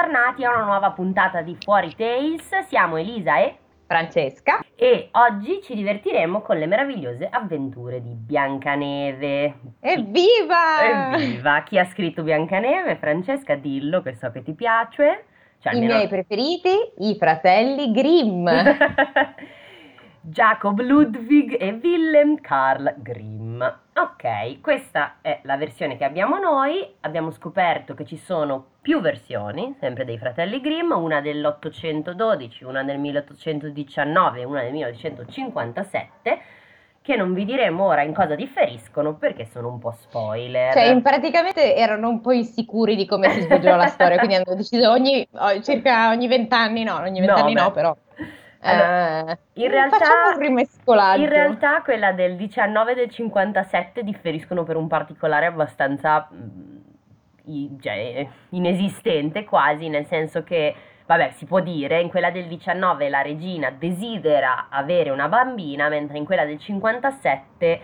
[0.00, 5.74] Bentornati a una nuova puntata di Fuori Tales, siamo Elisa e Francesca e oggi ci
[5.74, 9.58] divertiremo con le meravigliose avventure di Biancaneve.
[9.80, 11.16] Evviva!
[11.16, 11.64] Evviva!
[11.64, 12.94] Chi ha scritto Biancaneve?
[12.94, 15.24] Francesca, dillo che so che ti piace.
[15.58, 18.46] Cioè, I miei preferiti, i fratelli Grimm.
[20.20, 23.62] Jacob Ludwig e Wilhelm Karl Grimm.
[23.62, 26.94] Ok, questa è la versione che abbiamo noi.
[27.00, 32.98] Abbiamo scoperto che ci sono più versioni, sempre dei fratelli Grimm, una dell'812, una del
[32.98, 36.40] 1819 e una del 1957
[37.00, 40.74] che non vi diremo ora in cosa differiscono perché sono un po' spoiler.
[40.74, 44.90] Cioè, praticamente erano un po' insicuri di come si svolgeva la storia, quindi hanno deciso
[44.90, 45.26] ogni,
[45.62, 47.96] circa ogni vent'anni, no, ogni vent'anni no, no però
[48.60, 50.34] allora, eh, in, realtà,
[51.16, 58.28] in realtà quella del 19 e del 57 differiscono per un particolare abbastanza mm, cioè,
[58.50, 60.74] inesistente quasi, nel senso che,
[61.06, 66.18] vabbè, si può dire, in quella del 19 la regina desidera avere una bambina, mentre
[66.18, 67.80] in quella del 57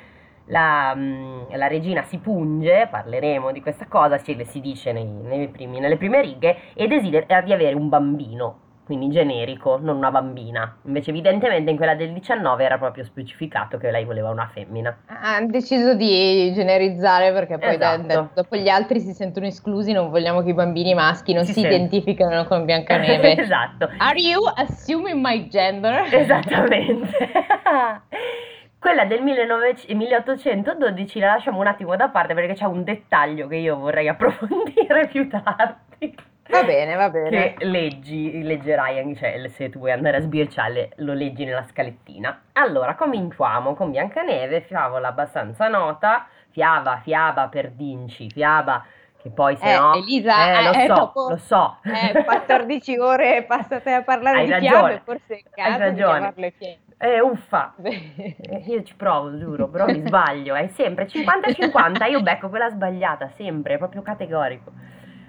[0.46, 5.48] la, mm, la regina si punge, parleremo di questa cosa, si, si dice nei, nei
[5.48, 10.76] primi, nelle prime righe, e desidera di avere un bambino quindi generico, non una bambina.
[10.84, 14.96] Invece evidentemente in quella del 19 era proprio specificato che lei voleva una femmina.
[15.06, 18.06] Hanno deciso di generizzare perché poi esatto.
[18.06, 21.44] da, da, dopo gli altri si sentono esclusi, non vogliamo che i bambini maschi non
[21.44, 23.36] si, si identificano con Biancaneve.
[23.40, 23.88] esatto.
[23.98, 26.06] Are you assuming my gender?
[26.12, 27.16] Esattamente.
[28.78, 33.56] Quella del 19, 1812 la lasciamo un attimo da parte perché c'è un dettaglio che
[33.56, 36.14] io vorrei approfondire più tardi.
[36.48, 37.54] Va bene, va bene.
[37.54, 42.42] Che leggi, leggerai, cioè se tu vuoi andare a sbirciare lo leggi nella scalettina.
[42.52, 48.84] Allora, cominciamo con Biancaneve, favola abbastanza nota, fiaba, fiaba per Dinci, fiaba
[49.24, 49.94] che poi se eh, no...
[49.94, 51.78] Elisa, eh, lo eh, so, dopo, lo so.
[51.82, 54.70] Eh, 14 ore passate a parlare Hai di ragione.
[54.70, 56.32] fiabe, forse è il caso Hai ragione.
[56.34, 56.78] di fiabe.
[56.98, 62.50] Eh, uffa, eh, io ci provo, giuro, però mi sbaglio, è sempre 50-50, io becco
[62.50, 64.72] quella sbagliata, sempre, è proprio categorico.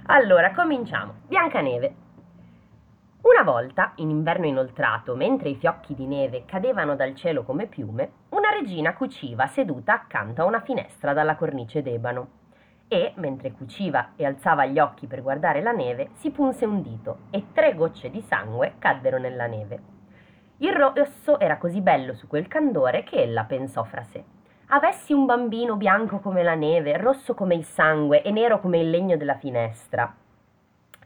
[0.08, 1.16] Allora, cominciamo.
[1.26, 1.96] Biancaneve.
[3.22, 8.12] Una volta, in inverno inoltrato, mentre i fiocchi di neve cadevano dal cielo come piume,
[8.30, 12.28] una regina cuciva seduta accanto a una finestra dalla cornice d'ebano.
[12.88, 17.22] E, mentre cuciva e alzava gli occhi per guardare la neve, si punse un dito
[17.32, 19.80] e tre gocce di sangue caddero nella neve.
[20.58, 24.35] Il rosso era così bello su quel candore che ella pensò fra sé.
[24.70, 28.90] Avessi un bambino bianco come la neve, rosso come il sangue e nero come il
[28.90, 30.12] legno della finestra,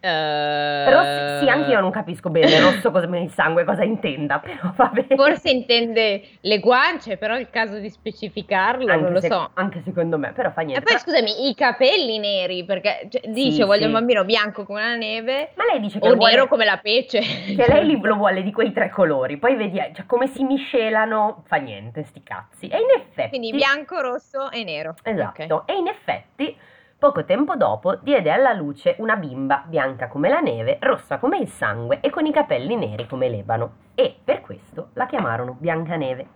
[0.02, 1.40] Uh...
[1.40, 5.16] Sì, anche io non capisco bene rosso come il sangue cosa intenda, però va bene.
[5.16, 9.50] Forse intende le guance, però è il caso di specificarlo, anche non lo se, so.
[9.54, 10.82] Anche secondo me, però fa niente.
[10.82, 13.86] E poi scusami, i capelli neri, perché cioè, dice sì, voglio sì.
[13.88, 16.78] un bambino bianco come la neve, ma lei dice che o vuole, nero come la
[16.78, 17.20] pece.
[17.20, 21.58] Che lei lo vuole di quei tre colori, poi vedi cioè, come si miscelano, fa
[21.58, 22.68] niente, sti cazzi.
[22.68, 23.30] E in effetti...
[23.30, 24.96] Quindi bianco, rosso e nero.
[25.04, 25.76] Esatto, okay.
[25.76, 26.58] e in effetti
[27.00, 31.48] Poco tempo dopo diede alla luce una bimba bianca come la neve, rossa come il
[31.48, 33.72] sangue e con i capelli neri come l'ebano.
[33.96, 36.28] E per questo la chiamarono Biancaneve.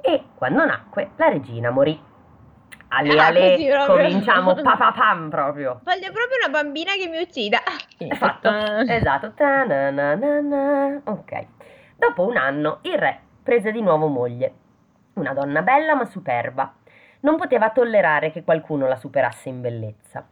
[0.00, 2.00] E quando nacque la regina morì.
[2.90, 5.80] Ale ah, ale, così, cominciamo papapam proprio.
[5.82, 7.58] Voglio proprio una bambina che mi uccida.
[7.64, 8.48] Ah, fatto,
[8.86, 9.32] esatto.
[9.36, 11.00] Ta-na-na-na-na.
[11.06, 11.46] Ok.
[11.96, 14.52] Dopo un anno il re prese di nuovo moglie.
[15.14, 16.72] Una donna bella ma superba,
[17.20, 20.26] non poteva tollerare che qualcuno la superasse in bellezza.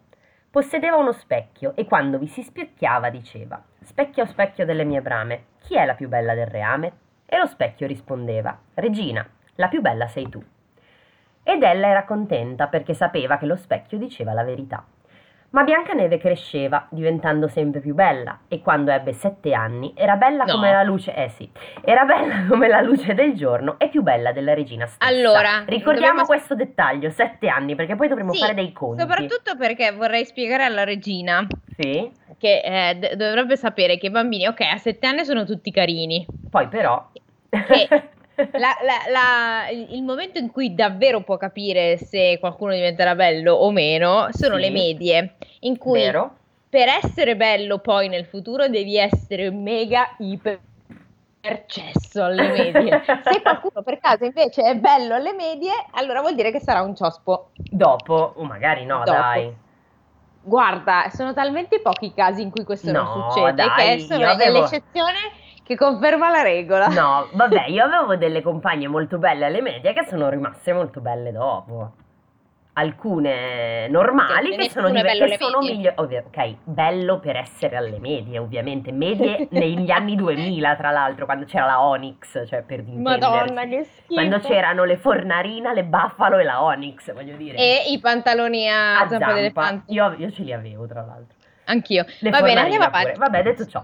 [0.50, 5.76] Possedeva uno specchio e quando vi si specchiava diceva Specchio specchio delle mie brame, chi
[5.76, 6.92] è la più bella del reame?
[7.26, 10.42] E lo specchio rispondeva Regina, la più bella sei tu.
[11.42, 14.84] Ed ella era contenta perché sapeva che lo specchio diceva la verità.
[15.50, 20.54] Ma Biancaneve cresceva, diventando sempre più bella, e quando ebbe sette anni era bella no.
[20.54, 21.48] come la luce, eh sì,
[21.82, 25.08] era bella come la luce del giorno e più bella della regina stessa.
[25.08, 26.26] Allora, ricordiamo dobbiamo...
[26.26, 29.00] questo dettaglio, sette anni, perché poi dovremo sì, fare dei conti.
[29.00, 31.46] Soprattutto perché vorrei spiegare alla regina
[31.78, 32.10] sì.
[32.38, 36.26] che eh, d- dovrebbe sapere che i bambini, ok, a sette anni sono tutti carini.
[36.50, 37.08] Poi però...
[37.48, 37.88] Che
[38.52, 43.70] la, la, la, il momento in cui davvero può capire se qualcuno diventerà bello o
[43.70, 44.60] meno sono sì.
[44.60, 46.36] le medie, in cui Vero.
[46.68, 50.60] per essere bello poi nel futuro devi essere mega iper
[51.46, 53.02] percesso alle medie.
[53.22, 56.94] Se qualcuno per caso invece è bello alle medie, allora vuol dire che sarà un
[56.94, 57.50] ciospo.
[57.54, 59.10] Dopo, o magari no, Dopo.
[59.12, 59.54] dai.
[60.42, 64.26] Guarda, sono talmente pochi i casi in cui questo no, non succede dai, che sono
[64.26, 64.60] avevo...
[64.60, 65.18] l'eccezione
[65.66, 66.86] che conferma la regola.
[66.88, 71.32] No, vabbè, io avevo delle compagne molto belle alle medie che sono rimaste molto belle
[71.32, 71.92] dopo.
[72.78, 75.76] alcune normali Perché che sono, nessuno è div- bello che alle sono medie.
[75.76, 76.16] migliori.
[76.16, 78.92] ok, bello per essere alle medie, ovviamente.
[78.92, 83.02] Medie negli anni 2000, tra l'altro, quando c'era la Onyx, cioè per intenderci.
[83.02, 84.12] Madonna, che schifo.
[84.14, 87.56] Quando c'erano le Fornarina, le Buffalo e la Onyx, voglio dire.
[87.56, 89.32] E i pantaloni a, a zampa zampa.
[89.34, 89.92] d'elefante.
[89.92, 91.34] Io, io ce li avevo, tra l'altro.
[91.68, 92.04] Anch'io.
[92.20, 93.18] Le Va bene, andiamo avanti.
[93.18, 93.82] Vabbè, detto ciò,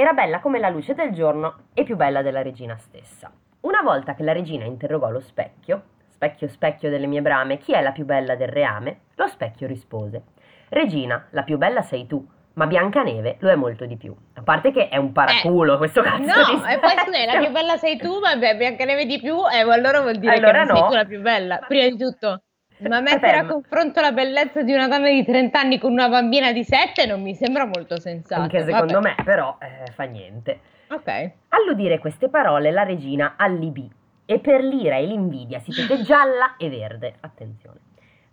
[0.00, 3.32] era bella come la luce del giorno e più bella della regina stessa.
[3.62, 7.82] Una volta che la regina interrogò lo specchio, specchio specchio delle mie brame, chi è
[7.82, 9.00] la più bella del reame?
[9.16, 10.22] Lo specchio rispose:
[10.68, 14.14] Regina, la più bella sei tu, ma Biancaneve lo è molto di più.
[14.34, 17.50] A parte che è un paraculo questo cazzo Eh, No, e poi scusa, la più
[17.50, 20.80] bella sei tu, vabbè, Biancaneve di più, e allora vuol dire Allora che non sei
[20.80, 20.88] no.
[20.90, 22.42] tu la più bella, prima di tutto.
[22.80, 23.52] Ma mettere a ferma.
[23.52, 27.22] confronto la bellezza di una donna di 30 anni con una bambina di 7 non
[27.22, 28.40] mi sembra molto sensato.
[28.42, 29.14] Anche secondo Vabbè.
[29.16, 30.60] me, però, eh, fa niente.
[30.90, 31.30] Ok.
[31.48, 33.90] All'udire queste parole, la regina allibì
[34.24, 37.14] e per l'ira e l'invidia si fece gialla e verde.
[37.20, 37.80] Attenzione.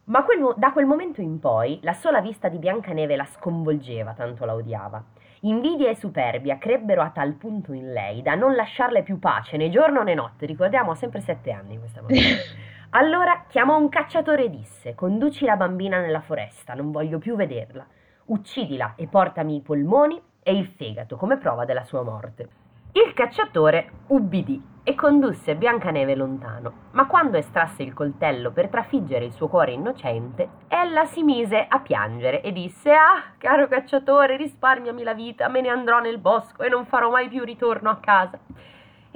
[0.05, 4.45] Ma quel da quel momento in poi la sola vista di Biancaneve la sconvolgeva, tanto
[4.45, 5.03] la odiava.
[5.41, 9.69] Invidia e superbia crebbero a tal punto in lei da non lasciarle più pace né
[9.69, 10.45] giorno né notte.
[10.45, 12.35] Ricordiamo, ha sempre sette anni questa bambina.
[12.91, 17.85] Allora chiamò un cacciatore e disse: Conduci la bambina nella foresta, non voglio più vederla.
[18.25, 22.49] Uccidila e portami i polmoni e il fegato come prova della sua morte.
[22.93, 29.33] Il cacciatore ubbidì e condusse Biancaneve lontano, ma quando estrasse il coltello per trafiggere il
[29.33, 35.13] suo cuore innocente, ella si mise a piangere e disse: Ah, caro cacciatore, risparmiami la
[35.13, 38.39] vita, me ne andrò nel bosco e non farò mai più ritorno a casa.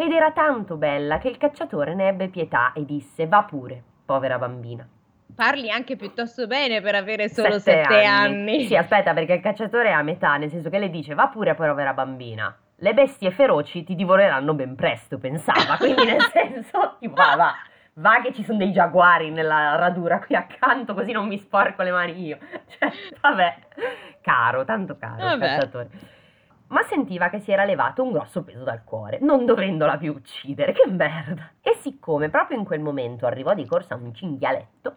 [0.01, 4.37] Ed era tanto bella che il cacciatore ne ebbe pietà e disse: Va pure, povera
[4.37, 4.87] bambina.
[5.35, 8.65] Parli anche piuttosto bene per avere solo 7 anni.
[8.65, 11.53] Sì, aspetta, perché il cacciatore è a metà, nel senso che le dice: Va pure,
[11.53, 12.57] povera bambina.
[12.77, 15.75] Le bestie feroci ti divoreranno ben presto, pensava.
[15.75, 17.53] Quindi, nel senso, tipo, va, va,
[17.95, 21.91] va che ci sono dei giaguari nella radura qui accanto, così non mi sporco le
[21.91, 22.37] mani io.
[22.79, 23.55] Cioè, vabbè,
[24.21, 25.45] caro, tanto caro il Vabbè.
[25.45, 25.89] cacciatore.
[26.69, 30.71] Ma sentiva che si era levato un grosso peso dal cuore, non dovendola più uccidere.
[30.71, 31.50] Che merda!
[31.62, 34.95] E siccome proprio in quel momento arrivò di corsa un cinghialetto,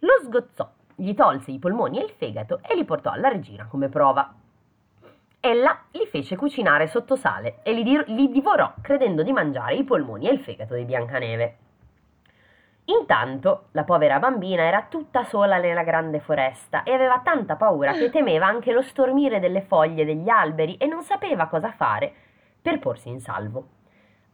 [0.00, 3.88] lo sgozzò, gli tolse i polmoni e il fegato e li portò alla regina come
[3.88, 4.34] prova.
[5.38, 9.84] Ella li fece cucinare sotto sale e li, di- li divorò credendo di mangiare i
[9.84, 11.56] polmoni e il fegato di Biancaneve.
[12.86, 18.10] Intanto la povera bambina era tutta sola nella grande foresta e aveva tanta paura che
[18.10, 22.12] temeva anche lo stormire delle foglie degli alberi e non sapeva cosa fare
[22.60, 23.66] per porsi in salvo.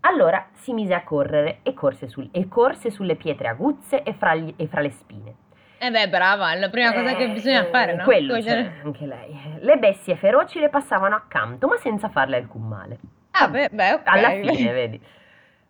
[0.01, 4.35] Allora si mise a correre e corse, sul- e corse sulle pietre aguzze e fra,
[4.35, 5.35] gli- e fra le spine.
[5.79, 8.05] Eh beh, brava, è la prima cosa che Eh, bisogna fare, no?
[8.05, 8.35] Quello,
[8.83, 9.59] anche lei.
[9.61, 12.99] Le bestie feroci le passavano accanto, ma senza farle alcun male.
[13.33, 14.03] Ah, beh, beh, ok.
[14.07, 15.01] Alla fine, vedi.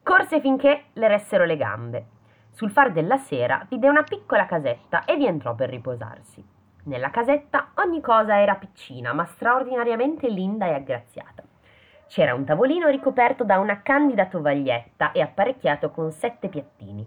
[0.02, 2.04] Corse finché le ressero le gambe.
[2.58, 6.44] Sul far della sera vide una piccola casetta e vi entrò per riposarsi.
[6.86, 11.44] Nella casetta ogni cosa era piccina, ma straordinariamente linda e aggraziata.
[12.08, 17.06] C'era un tavolino ricoperto da una candida tovaglietta e apparecchiato con sette piattini.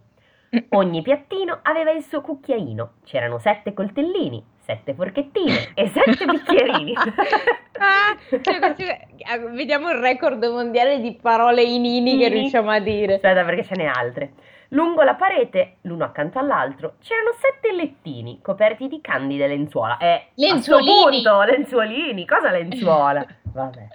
[0.70, 2.92] Ogni piattino aveva il suo cucchiaino.
[3.04, 6.94] C'erano sette coltellini, sette forchettine e sette bicchierini.
[7.84, 8.84] Ah, cioè, questi-
[9.24, 12.40] ah, vediamo il record mondiale di parole inini che Ini.
[12.42, 13.16] riusciamo a dire.
[13.16, 14.34] Aspetta perché ce n'è altre.
[14.74, 19.98] Lungo la parete, l'uno accanto all'altro, c'erano sette lettini coperti di candide lenzuola.
[19.98, 20.20] Eh, a
[20.60, 21.22] sto Lenzuolini.
[21.24, 23.26] punto, lenzuolini, cosa lenzuola?
[23.52, 23.88] Vabbè.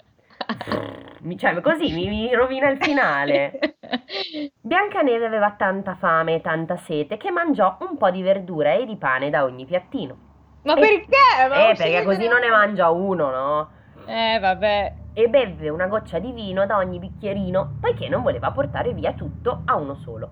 [1.22, 3.58] Mi- Cioè, così mi, mi rovina il finale.
[4.60, 8.96] Biancaneve aveva tanta fame e tanta sete che mangiò un po' di verdura e di
[8.96, 10.16] pane da ogni piattino.
[10.64, 11.48] Ma Eh, perché?
[11.48, 13.70] Ma eh, perché così non ne mangia uno, no?
[14.04, 14.92] Eh, vabbè.
[15.14, 19.62] e bevve una goccia di vino da ogni bicchierino, poiché non voleva portare via tutto
[19.64, 20.30] a uno solo.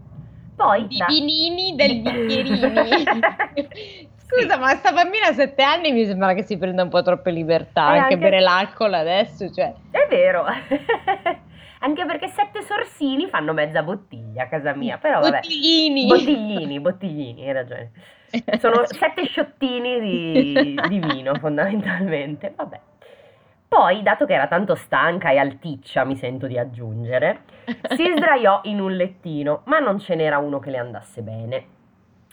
[0.66, 3.20] Poi Di da- vinini del bicchierini.
[4.26, 7.30] Scusa, ma sta bambina a sette anni mi sembra che si prenda un po' troppe
[7.30, 9.72] libertà, Eh, anche, anche- bere l'alcol adesso, cioè.
[9.90, 10.44] È vero.
[11.84, 15.40] Anche perché sette sorsini fanno mezza bottiglia a casa mia, però vabbè.
[15.40, 16.06] Bottiglini.
[16.06, 17.90] Bottiglini, bottiglini, hai ragione.
[18.58, 22.80] Sono sette sciottini di, di vino fondamentalmente, vabbè.
[23.74, 27.40] Poi, dato che era tanto stanca e alticcia, mi sento di aggiungere,
[27.96, 31.56] si sdraiò in un lettino, ma non ce n'era uno che le andasse bene.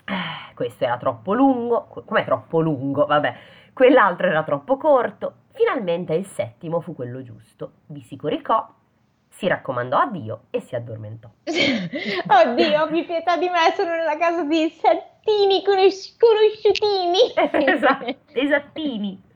[0.05, 3.07] Eh, questo era troppo lungo, co- com'è troppo lungo?
[3.07, 3.35] Vabbè,
[3.73, 5.33] quell'altro era troppo corto.
[5.53, 7.71] Finalmente il settimo fu quello giusto.
[7.87, 8.67] Vi si coricò,
[9.27, 11.27] si raccomandò a Dio e si addormentò.
[11.43, 17.33] Oddio, abbi pietà di me, sono nella casa di settini conosci- conosciutini.
[17.73, 19.29] Esatto, esattini.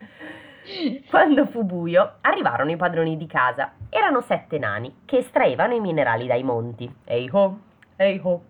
[1.10, 3.74] Quando fu buio, arrivarono i padroni di casa.
[3.90, 6.92] Erano sette nani che estraevano i minerali dai monti.
[7.06, 7.60] Ehi ho,
[7.96, 8.42] ehi ho.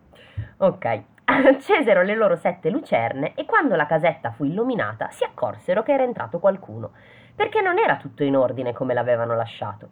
[0.57, 5.91] Ok, accesero le loro sette lucerne e quando la casetta fu illuminata si accorsero che
[5.91, 6.91] era entrato qualcuno,
[7.35, 9.89] perché non era tutto in ordine come l'avevano lasciato.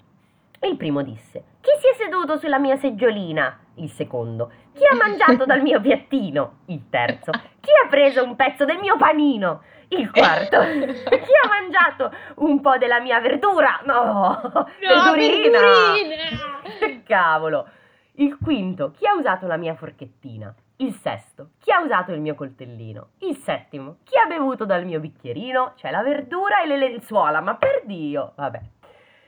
[0.61, 3.59] Il primo disse: Chi si è seduto sulla mia seggiolina?
[3.75, 6.59] Il secondo: Chi ha mangiato dal mio piattino?
[6.67, 9.61] Il terzo: Chi ha preso un pezzo del mio panino?
[9.89, 13.81] Il quarto: Chi ha mangiato un po' della mia verdura?
[13.85, 15.59] No, No, verdurina!
[15.59, 17.01] verdurina!
[17.03, 17.67] Cavolo!
[18.13, 20.53] Il quinto: Chi ha usato la mia forchettina?
[20.77, 23.09] Il sesto: Chi ha usato il mio coltellino?
[23.19, 25.73] Il settimo: Chi ha bevuto dal mio bicchierino?
[25.75, 28.33] C'è la verdura e le lenzuola, ma per Dio!
[28.35, 28.61] Vabbè.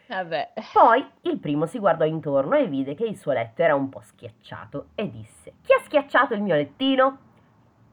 [0.07, 0.53] Vabbè.
[0.71, 4.01] Poi il primo si guardò intorno e vide che il suo letto era un po'
[4.01, 7.17] schiacciato e disse: Chi ha schiacciato il mio lettino?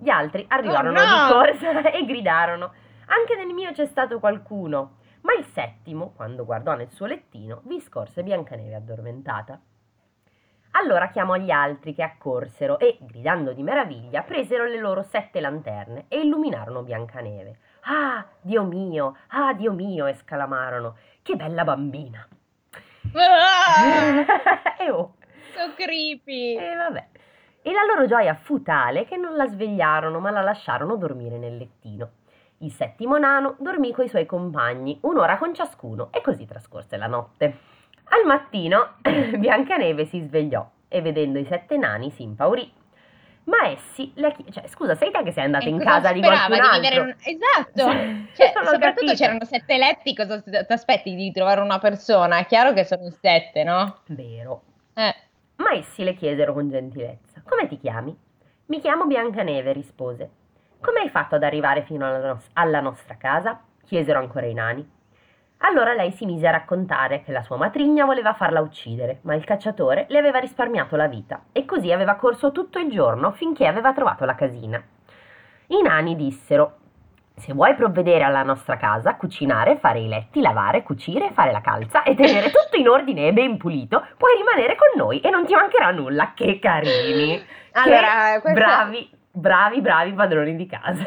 [0.02, 1.26] Gli altri arrivarono Oh, no!
[1.26, 2.73] di corsa e gridarono:
[3.06, 4.97] Anche nel mio c'è stato qualcuno.
[5.21, 9.61] Ma il settimo, quando guardò nel suo lettino, vi scorse Biancaneve addormentata.
[10.73, 16.06] Allora chiamò gli altri che accorsero e, gridando di meraviglia, presero le loro sette lanterne
[16.09, 17.59] e illuminarono Biancaneve.
[17.82, 20.97] Ah, Dio mio, ah, Dio mio, esclamarono.
[21.23, 22.26] Che bella bambina!
[23.14, 24.25] Ah,
[24.80, 25.14] e oh,
[25.54, 26.56] so creepy.
[26.56, 27.06] e vabbè.
[27.62, 31.57] E la loro gioia fu tale che non la svegliarono, ma la lasciarono dormire nel
[31.57, 32.11] lettino.
[32.59, 37.59] Il settimo nano dormì coi suoi compagni, un'ora con ciascuno, e così trascorse la notte.
[38.09, 38.95] Al mattino
[39.38, 42.71] Biancaneve si svegliò e vedendo i sette nani si impaurì.
[43.45, 46.12] Ma essi, le chi- cioè, scusa, sei te che sei andata E in cosa casa
[46.12, 46.95] di qualcun altro?
[46.95, 47.90] in un- Esatto.
[48.35, 49.14] Cioè, soprattutto capito.
[49.14, 52.38] c'erano sette letti, cosa ti aspetti di trovare una persona?
[52.38, 53.99] È chiaro che sono in sette, no?
[54.07, 54.62] Vero.
[54.95, 55.14] Eh.
[55.57, 58.16] Ma essi le chiesero con gentilezza: Come ti chiami?
[58.66, 60.30] Mi chiamo Biancaneve, rispose.
[60.80, 63.61] Come hai fatto ad arrivare fino alla, nos- alla nostra casa?
[63.84, 64.88] chiesero ancora i nani.
[65.58, 69.44] Allora lei si mise a raccontare che la sua matrigna voleva farla uccidere, ma il
[69.44, 73.92] cacciatore le aveva risparmiato la vita e così aveva corso tutto il giorno finché aveva
[73.92, 74.82] trovato la casina.
[75.68, 76.78] I nani dissero:
[77.42, 82.04] Se vuoi provvedere alla nostra casa, cucinare, fare i letti, lavare, cucire, fare la calza
[82.04, 85.52] e tenere tutto in ordine e ben pulito, puoi rimanere con noi e non ti
[85.52, 86.34] mancherà nulla.
[86.37, 87.42] Che carini!
[87.72, 91.02] Allora, che questa- bravi, bravi, bravi padroni di casa.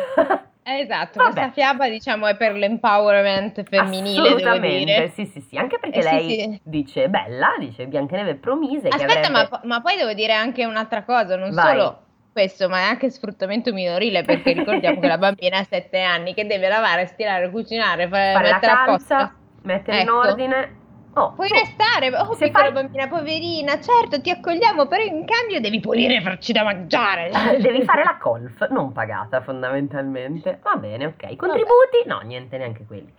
[0.62, 1.32] Esatto, Vabbè.
[1.32, 6.10] questa fiaba diciamo è per l'empowerment femminile, Assolutamente, sì, sì, sì, anche perché Eh, sì,
[6.10, 6.60] lei sì.
[6.64, 9.30] dice bella, dice Biancaneve promise Aspetta, avrebbe...
[9.52, 11.78] ma, ma poi devo dire anche un'altra cosa, non Vai.
[11.78, 12.00] solo
[12.36, 16.46] questo, ma è anche sfruttamento minorile, perché ricordiamo che la bambina ha sette anni, che
[16.46, 20.18] deve lavare, stirare, cucinare, fa- fare la calza, mettere in Ecco.
[20.18, 20.84] ordine.
[21.14, 25.24] Oh, Puoi tu- restare, oh se piccola fai- bambina poverina, certo ti accogliamo, però in
[25.26, 27.32] cambio devi pulire e farci da mangiare.
[27.62, 30.60] Devi fare la colf, non pagata fondamentalmente.
[30.62, 31.38] Va bene, ok.
[31.38, 32.04] Contributi?
[32.06, 33.14] No, niente, neanche quelli.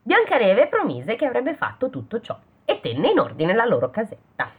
[0.00, 4.50] Biancaneve promise che avrebbe fatto tutto ciò e tenne in ordine la loro casetta.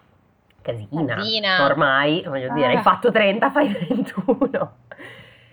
[0.72, 1.16] Casina.
[1.16, 1.66] Casina.
[1.66, 2.78] Ormai, voglio dire, Ah.
[2.78, 4.50] hai fatto 30, fai 21.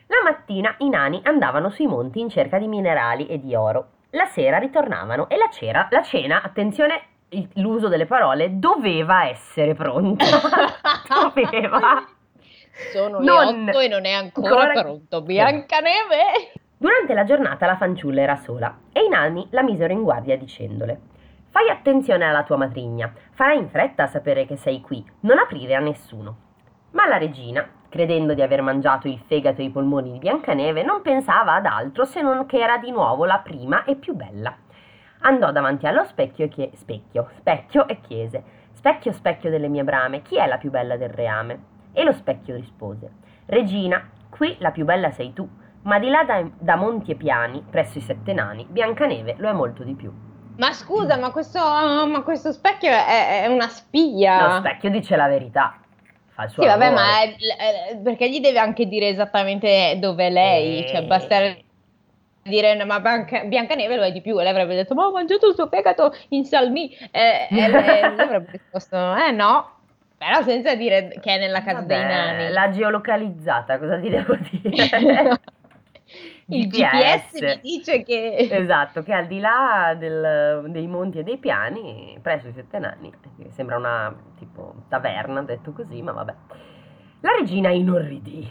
[0.08, 3.88] La mattina i nani andavano sui monti in cerca di minerali e di oro.
[4.11, 7.02] La sera ritornavano e la, cera- la cena, attenzione,
[7.54, 10.25] l'uso delle parole, doveva essere pronta.
[11.35, 12.06] doveva.
[12.92, 15.23] Sono Non- le otto e non è ancora, ancora- pronto.
[15.23, 16.52] Biancaneve!
[16.78, 21.00] Durante la giornata la fanciulla era sola e i nani la misero in guardia dicendole:
[21.57, 25.75] Fai attenzione alla tua matrigna, farai in fretta a sapere che sei qui, non aprire
[25.75, 26.37] a nessuno.
[26.91, 31.01] Ma la regina, credendo di aver mangiato il fegato e i polmoni di Biancaneve, non
[31.01, 34.55] pensava ad altro se non che era di nuovo la prima e più bella.
[35.21, 40.21] Andò davanti allo specchio e, chie- specchio, specchio e chiese: Specchio, specchio delle mie brame,
[40.21, 41.59] chi è la più bella del reame?
[41.95, 43.11] E lo specchio rispose:
[43.47, 45.49] Regina, qui la più bella sei tu,
[45.85, 49.53] ma di là da, da monti e piani, presso i sette nani, Biancaneve lo è
[49.55, 50.13] molto di più.
[50.57, 54.47] Ma scusa, ma questo, ma questo specchio è, è una spia.
[54.47, 55.79] Lo specchio dice la verità.
[56.33, 57.01] Fa il suo Sì, vabbè, lavoro.
[57.03, 57.37] ma è-
[57.93, 60.85] è- perché gli deve anche dire esattamente dove è lei?
[60.85, 60.89] Eh.
[60.89, 61.57] Cioè, basta
[62.43, 64.39] dire, ma Bianca- Biancaneve lo è di più.
[64.39, 66.91] E lei avrebbe detto, ma ho mangiato il suo fegato in salmi.
[67.11, 69.71] E, e lei lui avrebbe risposto, eh no.
[70.19, 72.49] Però senza dire che è nella casa dei Vabbè, nani.
[72.53, 75.39] L'ha geolocalizzata, cosa ti devo dire?
[76.49, 78.37] Il GPS mi dice che...
[78.50, 83.12] Esatto, che al di là del- dei monti e dei piani, presso i sette nani,
[83.49, 86.35] sembra una tipo taverna, detto così, ma vabbè.
[87.21, 88.49] La regina inorridì,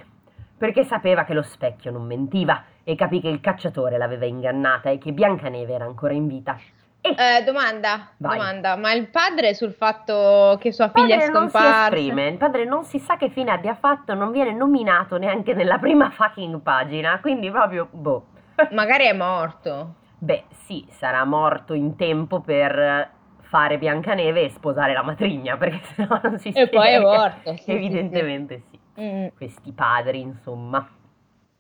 [0.58, 4.98] perché sapeva che lo specchio non mentiva e capì che il cacciatore l'aveva ingannata e
[4.98, 6.58] che Biancaneve era ancora in vita.
[7.06, 11.44] E Eh, domanda, domanda, ma il padre sul fatto che sua figlia è padre non
[11.44, 11.84] si scomparsa?
[11.84, 15.78] esprime, il padre non si sa che fine abbia fatto, non viene nominato neanche nella
[15.78, 18.26] prima fucking pagina, quindi proprio, boh.
[18.72, 19.96] Magari è morto.
[20.18, 23.10] Beh, sì, sarà morto in tempo per
[23.42, 27.02] fare Biancaneve e sposare la matrigna, perché sennò non si E poi è spiega.
[27.02, 28.80] morto, sì, sì, Evidentemente sì.
[29.02, 29.28] Mm.
[29.38, 30.88] questi padri, insomma.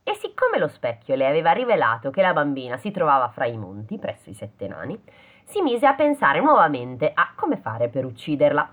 [0.08, 3.98] E siccome lo specchio le aveva rivelato che la bambina si trovava fra i monti,
[3.98, 4.98] presso i sette nani,
[5.46, 8.68] si mise a pensare nuovamente a come fare per ucciderla,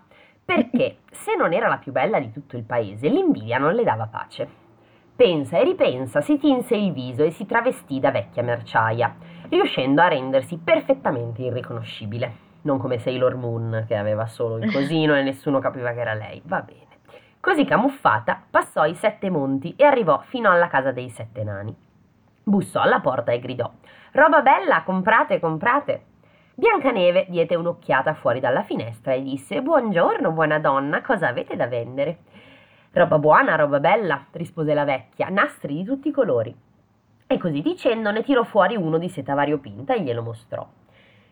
[0.44, 4.06] perché se non era la più bella di tutto il paese, l'invidia non le dava
[4.06, 4.60] pace.
[5.14, 9.14] Pensa e ripensa, si tinse il viso e si travestì da vecchia merciaia,
[9.50, 12.50] riuscendo a rendersi perfettamente irriconoscibile.
[12.62, 16.40] Non come Sailor Moon, che aveva solo il cosino e nessuno capiva che era lei.
[16.44, 16.80] Va bene.
[17.38, 21.76] Così camuffata, passò i sette monti e arrivò fino alla casa dei sette nani.
[22.44, 23.70] Bussò alla porta e gridò:
[24.12, 26.04] Roba bella, comprate, comprate.
[26.54, 32.18] Biancaneve diede un'occhiata fuori dalla finestra e disse: Buongiorno, buona donna, cosa avete da vendere?
[32.92, 36.54] Roba buona, roba bella, rispose la vecchia, nastri di tutti i colori.
[37.26, 40.60] E così dicendo ne tirò fuori uno di seta variopinta e glielo mostrò.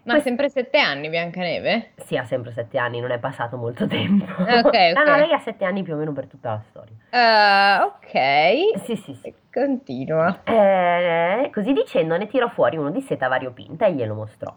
[0.02, 1.90] Ma Quest- sempre sette anni, Biancaneve?
[1.96, 4.24] Sì, ha sempre sette anni, non è passato molto tempo.
[4.24, 4.94] Ok, ok.
[4.96, 6.94] No, no, lei ha sette anni più o meno per tutta la storia.
[7.10, 8.78] Ah, ok.
[8.84, 9.34] Sì, sì, sì.
[9.52, 10.40] Continua.
[10.44, 14.50] Eh, così dicendo ne tirò fuori uno di seta variopinta e glielo mostrò.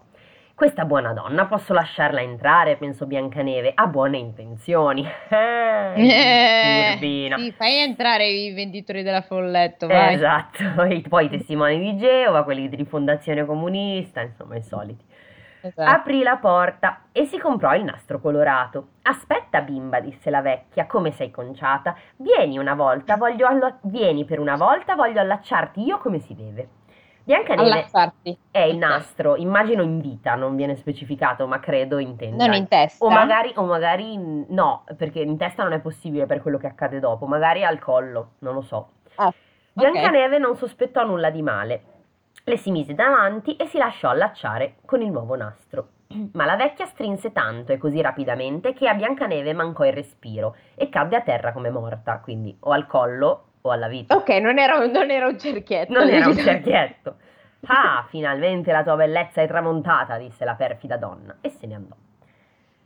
[0.56, 5.04] Questa buona donna posso lasciarla entrare, pensò Biancaneve, ha buone intenzioni.
[5.96, 7.36] Eh, furbina.
[7.36, 10.14] sì, fai entrare i venditori della folletto, vai.
[10.14, 15.04] Esatto, e poi i testimoni di Geova, quelli di Fondazione Comunista, insomma i soliti.
[15.60, 15.88] Esatto.
[15.88, 18.88] Aprì la porta e si comprò il nastro colorato.
[19.02, 21.94] Aspetta, bimba, disse la vecchia, come sei conciata.
[22.16, 26.68] Vieni una volta, voglio allo- vieni per una volta, voglio allacciarti io come si deve.
[27.24, 27.86] Biancaneve
[28.50, 32.44] è il nastro, immagino in vita, non viene specificato, ma credo intenda.
[32.44, 33.02] Non in testa.
[33.02, 37.00] O magari, o magari no, perché in testa non è possibile per quello che accade
[37.00, 38.88] dopo, magari al collo, non lo so.
[39.14, 39.34] Ah, ok.
[39.72, 41.82] Biancaneve non sospettò nulla di male.
[42.44, 45.88] Le si mise davanti e si lasciò allacciare con il nuovo nastro.
[46.34, 50.90] Ma la vecchia strinse tanto e così rapidamente che a Biancaneve mancò il respiro e
[50.90, 54.14] cadde a terra come morta, quindi o al collo o alla vita.
[54.14, 55.92] Ok, non era, un- non era un cerchietto.
[55.92, 57.16] Non era un cerchietto.
[57.66, 61.94] Ah, finalmente la tua bellezza è tramontata, disse la perfida donna e se ne andò.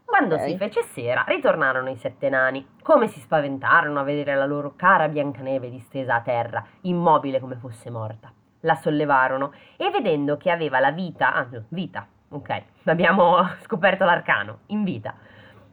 [0.05, 0.43] Quando Ok.
[0.43, 2.65] si fece sera, ritornarono i sette nani.
[2.83, 7.91] Come si spaventarono a vedere la loro cara Biancaneve distesa a terra, immobile come fosse
[7.91, 8.33] morta.
[8.61, 14.61] La sollevarono e vedendo che aveva la vita, ah, no, vita, ok, abbiamo scoperto l'arcano,
[14.67, 15.13] in vita,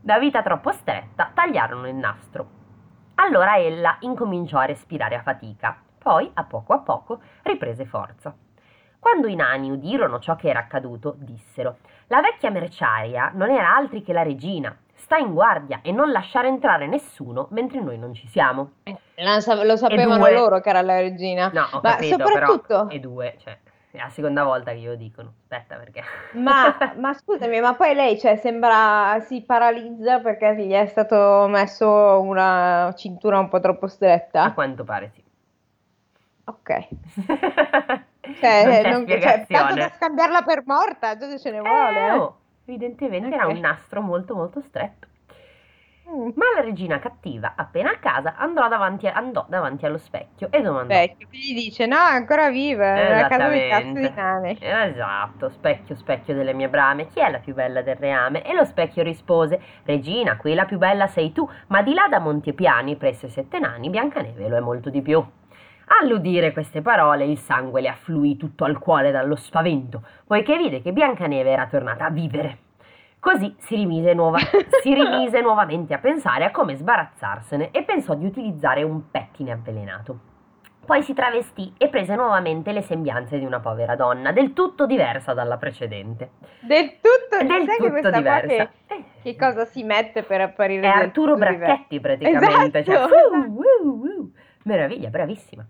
[0.02, 2.64] la vita troppo stretta, tagliarono il nastro.
[3.16, 8.34] Allora ella incominciò a respirare a fatica, poi, a poco a poco, riprese forza.
[9.00, 14.02] Quando i nani udirono ciò che era accaduto, dissero: La vecchia merciaria non era altri
[14.02, 14.76] che la regina.
[14.98, 18.72] Sta in guardia e non lasciare entrare nessuno mentre noi non ci siamo.
[18.84, 20.34] Lo sapevano due.
[20.34, 21.52] loro che era la regina.
[21.54, 22.88] No, ho Ma capito, soprattutto- però.
[22.88, 23.58] E due, cioè,
[23.98, 25.34] è la seconda volta che glielo dicono.
[25.42, 26.04] Aspetta, perché.
[26.34, 32.20] Ma, ma scusami, ma poi lei, cioè, sembra si paralizza perché gli è stato messo
[32.22, 34.54] una cintura un po' troppo A stretta.
[34.54, 35.24] quanto pare sì.
[36.46, 36.88] Ok.
[38.26, 42.00] non Cioè, c'è non- cioè, tanto da scambiarla per morta, cosa ce ne vuole?
[42.00, 42.12] Eh, eh?
[42.12, 43.54] oh, evidentemente era Ok.
[43.54, 45.08] un nastro molto molto stretto.
[46.08, 46.30] Mm.
[46.36, 50.94] Ma la regina cattiva, appena a casa, andò davanti, andò davanti allo specchio e domandò:
[50.94, 54.58] Vecchio, che gli dice, no, è ancora viva, è la casa dei cazzo di cane.
[54.60, 58.44] Esatto, specchio, specchio delle mie brame, chi è la più bella del reame?
[58.44, 62.20] E lo specchio rispose: Regina, qui la più bella sei tu, ma di là da
[62.20, 65.24] Montepiani, presso i sette nani, Biancaneve lo è molto di più.
[66.02, 70.92] All'udire queste parole il sangue le affluì tutto al cuore dallo spavento, poiché vide che
[70.92, 72.58] Biancaneve era tornata a vivere.
[73.26, 74.38] Così si rimise, nuova-
[74.84, 80.20] si rimise nuovamente a pensare a come sbarazzarsene e pensò di utilizzare un pettine avvelenato.
[80.86, 85.34] Poi si travestì e prese nuovamente le sembianze di una povera donna, del tutto diversa
[85.34, 86.34] dalla precedente.
[86.60, 88.70] Del tutto, Del tutto diversa.
[88.86, 91.66] che, che cosa si mette per apparire È Arturo tutto diverso?
[91.66, 92.78] Bracchetti praticamente.
[92.78, 93.34] Esatto, cioè, esatto.
[93.34, 94.32] uh, uh, uh.
[94.66, 95.66] Meraviglia, bravissima.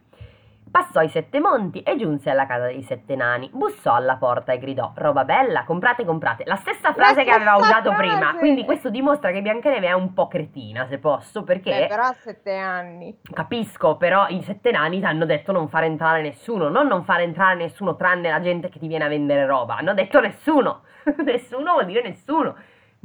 [0.76, 3.50] Passò i sette monti e giunse alla casa dei sette nani.
[3.54, 6.44] Bussò alla porta e gridò: Roba bella, comprate, comprate.
[6.46, 7.96] La stessa frase che aveva usato frase.
[8.10, 8.36] prima.
[8.36, 12.16] Quindi questo dimostra che Biancaneve è un po' cretina, se posso, perché Eh, però ha
[12.20, 13.18] sette anni.
[13.32, 17.24] capisco, però i sette nani ti hanno detto non fare entrare nessuno, non non fare
[17.24, 19.78] entrare nessuno tranne la gente che ti viene a vendere roba.
[19.78, 20.82] Hanno detto nessuno.
[21.24, 22.54] nessuno vuol dire nessuno.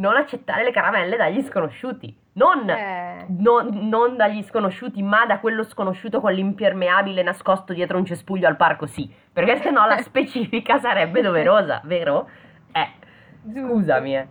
[0.00, 2.16] Non accettare le caramelle dagli sconosciuti.
[2.32, 8.06] Non Eh, non, non dagli sconosciuti, ma da quello sconosciuto con l'impermeabile nascosto dietro un
[8.06, 9.12] cespuglio al parco, sì.
[9.32, 12.28] Perché sennò la specifica sarebbe doverosa, vero?
[12.72, 12.88] Eh,
[13.52, 14.26] scusami, eh.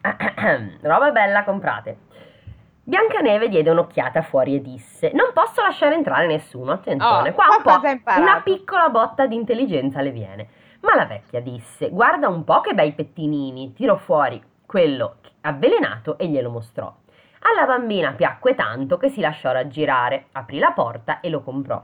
[0.82, 1.98] Roba bella, comprate.
[2.84, 6.72] Biancaneve diede un'occhiata fuori e disse: Non posso lasciare entrare nessuno.
[6.72, 10.48] Attenzione, Oh, qua un po' una piccola botta di intelligenza le viene.
[10.84, 13.72] Ma la vecchia disse: Guarda un po' che bei pettinini.
[13.72, 16.92] Tirò fuori quello avvelenato e glielo mostrò.
[17.40, 21.82] Alla bambina piacque tanto che si lasciò raggirare, aprì la porta e lo comprò.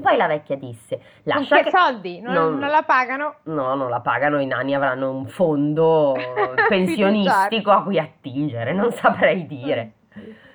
[0.00, 1.70] Poi la vecchia disse: Lascia che che.
[1.70, 2.20] soldi?
[2.20, 3.34] Non, Non- non la pagano?
[3.44, 6.14] No, non la pagano, i nani avranno un fondo
[6.68, 9.92] pensionistico a cui attingere, non saprei dire.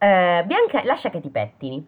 [0.00, 1.84] Eh, Bianca, lascia che ti pettini.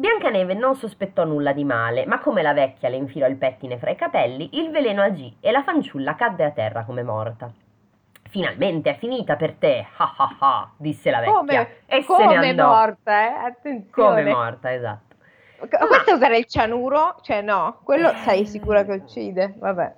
[0.00, 3.90] Biancaneve non sospettò nulla di male, ma come la vecchia le infilò il pettine fra
[3.90, 7.50] i capelli, il veleno agì e la fanciulla cadde a terra come morta.
[8.28, 11.34] Finalmente è finita per te, ah ah ah, disse la vecchia.
[11.34, 12.68] Come, e se ne come andò.
[12.68, 13.46] morta, eh?
[13.46, 14.22] Attenzione.
[14.22, 15.16] Come morta, esatto.
[15.58, 17.16] Ok, Questo usare il cianuro?
[17.20, 19.54] Cioè no, quello sei sicura che uccide?
[19.58, 19.94] Vabbè.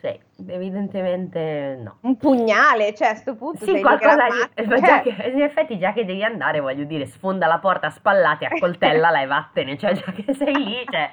[0.00, 1.98] Sì, evidentemente no.
[2.02, 4.64] Un pugnale, cioè a sto punto Sì, qualcosa di...
[4.66, 5.14] la ammazzi.
[5.14, 9.20] che- in effetti già che devi andare, voglio dire, sfonda la porta a spallate, accoltellala
[9.22, 11.12] e vattene, cioè già che sei lì, cioè...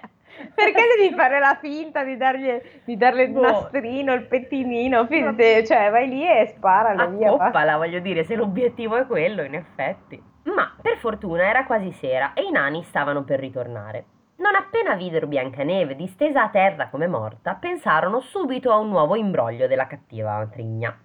[0.54, 3.42] Perché devi fare la finta di dargli, di darle il Boh.
[3.42, 5.06] nastrino, il pettinino?
[5.06, 7.30] Fidate, cioè vai lì e sparale via.
[7.30, 7.44] basta.
[7.44, 10.22] Accoppala, voglio dire, se l'obiettivo è quello, in effetti.
[10.44, 14.06] Ma per fortuna era quasi sera e i nani stavano per ritornare.
[14.46, 19.66] Non appena videro Biancaneve distesa a terra come morta, pensarono subito a un nuovo imbroglio
[19.66, 20.96] della cattiva matrigna.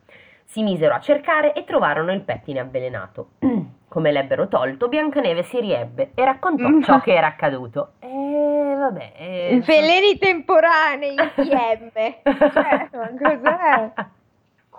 [0.45, 3.31] Si misero a cercare e trovarono il pettine avvelenato.
[3.89, 7.93] Come l'ebbero tolto, Biancaneve si riebbe e raccontò ciò che era accaduto.
[8.11, 9.13] E vabbè.
[9.17, 11.91] eh, Veleni temporanei, IM.
[11.93, 13.93] Cioè, ma cos'è?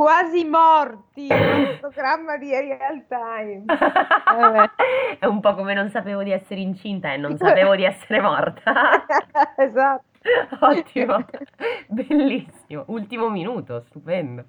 [0.01, 3.65] Quasi morti, un programma di real time.
[5.19, 8.73] È un po' come non sapevo di essere incinta e non sapevo di essere morta.
[9.57, 10.05] esatto.
[10.61, 11.23] Ottimo,
[11.85, 12.85] bellissimo.
[12.87, 14.45] Ultimo minuto, stupendo.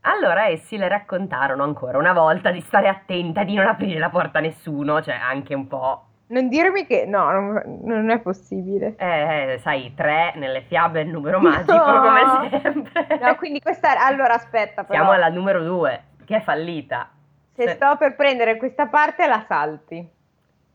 [0.00, 4.38] Allora essi le raccontarono ancora una volta di stare attenta, di non aprire la porta
[4.38, 6.06] a nessuno, cioè anche un po'.
[6.30, 8.94] Non dirmi che no, non, non è possibile.
[8.96, 12.00] Eh, sai, tre nelle fiabe è il numero magico, No.
[12.00, 13.18] come sempre.
[13.20, 14.04] No, quindi questa.
[14.06, 14.94] Allora aspetta, però.
[14.98, 17.08] Siamo alla numero due, che è fallita.
[17.56, 20.08] Se Se- sto per prendere questa parte la salti.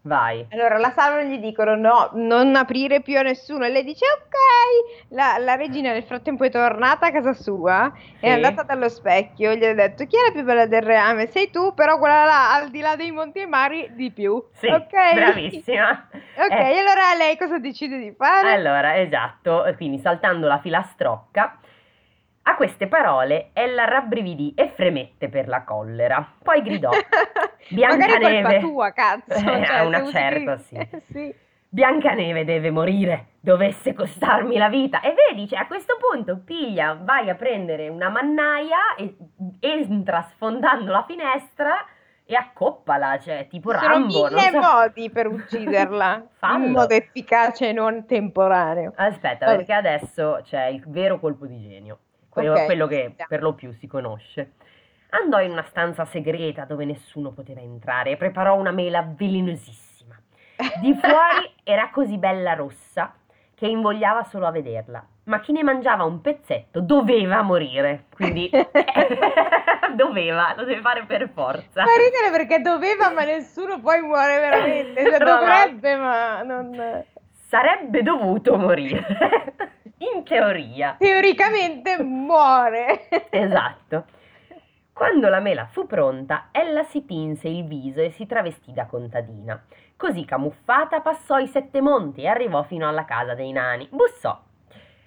[0.05, 0.45] Vai.
[0.51, 3.65] Allora la salvano e gli dicono no, non aprire più a nessuno.
[3.65, 5.09] E lei dice ok.
[5.15, 8.29] La, la regina nel frattempo è tornata a casa sua, è Sì.
[8.29, 11.25] andata dallo specchio gli ha detto chi è la più bella del reame?
[11.27, 14.43] Sei tu, però quella là al di là dei monti e mari di più.
[14.51, 15.13] Sì, ok?
[15.15, 16.09] bravissima.
[16.37, 16.77] Ok, Eh.
[16.79, 18.51] allora lei cosa decide di fare?
[18.51, 21.57] Allora, esatto, quindi saltando la filastrocca,
[22.47, 26.25] a queste parole ella rabbrividì e fremette per la collera.
[26.43, 28.59] Poi gridò: Magari è Biancaneve.
[28.59, 29.33] tua, cazzo.
[29.33, 30.75] Eh, cioè, una certa, sì.
[30.75, 31.35] Eh, sì.
[31.69, 35.01] Biancaneve deve morire, dovesse costarmi la vita.
[35.01, 39.15] E vedi, cioè, a questo punto piglia, vai a prendere una mannaia e
[39.59, 41.85] entra sfondando la finestra
[42.27, 44.29] e accoppala, cioè, tipo Ci sono Rambo.
[44.29, 44.59] non mille so.
[44.59, 46.23] modi per ucciderla
[46.55, 48.93] in modo efficace e non temporaneo.
[48.95, 49.57] Aspetta, Vabbè.
[49.57, 51.99] perché adesso c'è il vero colpo di genio,
[52.35, 54.51] quello, Ok, quello che per lo più si conosce.
[55.11, 60.19] Andò in una stanza segreta dove nessuno poteva entrare e preparò una mela velenosissima.
[60.81, 63.13] Di fuori era così bella rossa
[63.55, 68.49] che invogliava solo a vederla, ma chi ne mangiava un pezzetto doveva morire, quindi
[69.95, 71.85] doveva, lo deve fare per forza.
[71.85, 75.01] Fa ridere perché doveva, ma nessuno poi muore veramente.
[75.01, 77.03] Cioè, dovrebbe, ma non.
[77.47, 79.05] Sarebbe dovuto morire,
[79.97, 80.95] in teoria.
[80.97, 83.07] Teoricamente muore.
[83.29, 84.05] Esatto.
[84.93, 89.61] Quando la mela fu pronta, ella si tinse il viso e si travestì da contadina.
[89.97, 93.87] Così camuffata passò i sette monti e arrivò fino alla casa dei nani.
[93.91, 94.41] Bussò.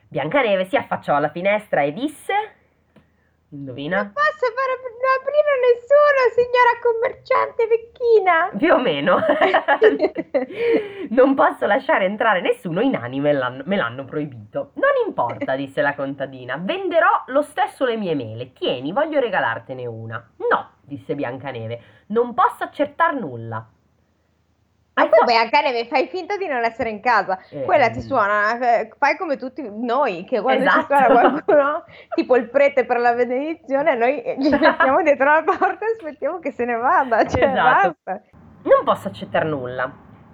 [0.08, 2.34] Biancaneve si affacciò alla finestra e disse:
[3.50, 4.12] Non Indovina?
[4.12, 4.76] posso fare
[5.16, 8.50] aprire nessuno, signora commerciante vecchina.
[8.56, 9.18] Più o meno.
[11.16, 14.72] non posso lasciare entrare nessuno, i nani me l'hanno, me l'hanno proibito.
[14.74, 18.52] Non importa, disse la contadina, venderò lo stesso le mie mele.
[18.52, 20.22] Tieni, voglio regalartene una.
[20.36, 23.66] No, disse Biancaneve, non posso accertar nulla.
[25.02, 27.38] Ma fa- come a Caneve fai finta di non essere in casa?
[27.50, 28.02] Eh, Quella ti mm.
[28.02, 30.94] suona, eh, fai come tutti noi, che quando ci Esatto.
[30.94, 31.84] suona qualcuno,
[32.14, 36.52] tipo il prete per la benedizione, noi ci mettiamo dietro la porta e aspettiamo che
[36.52, 37.96] se ne vada, cioè Esatto.
[38.04, 38.22] basta.
[38.62, 39.90] Non posso accettare nulla.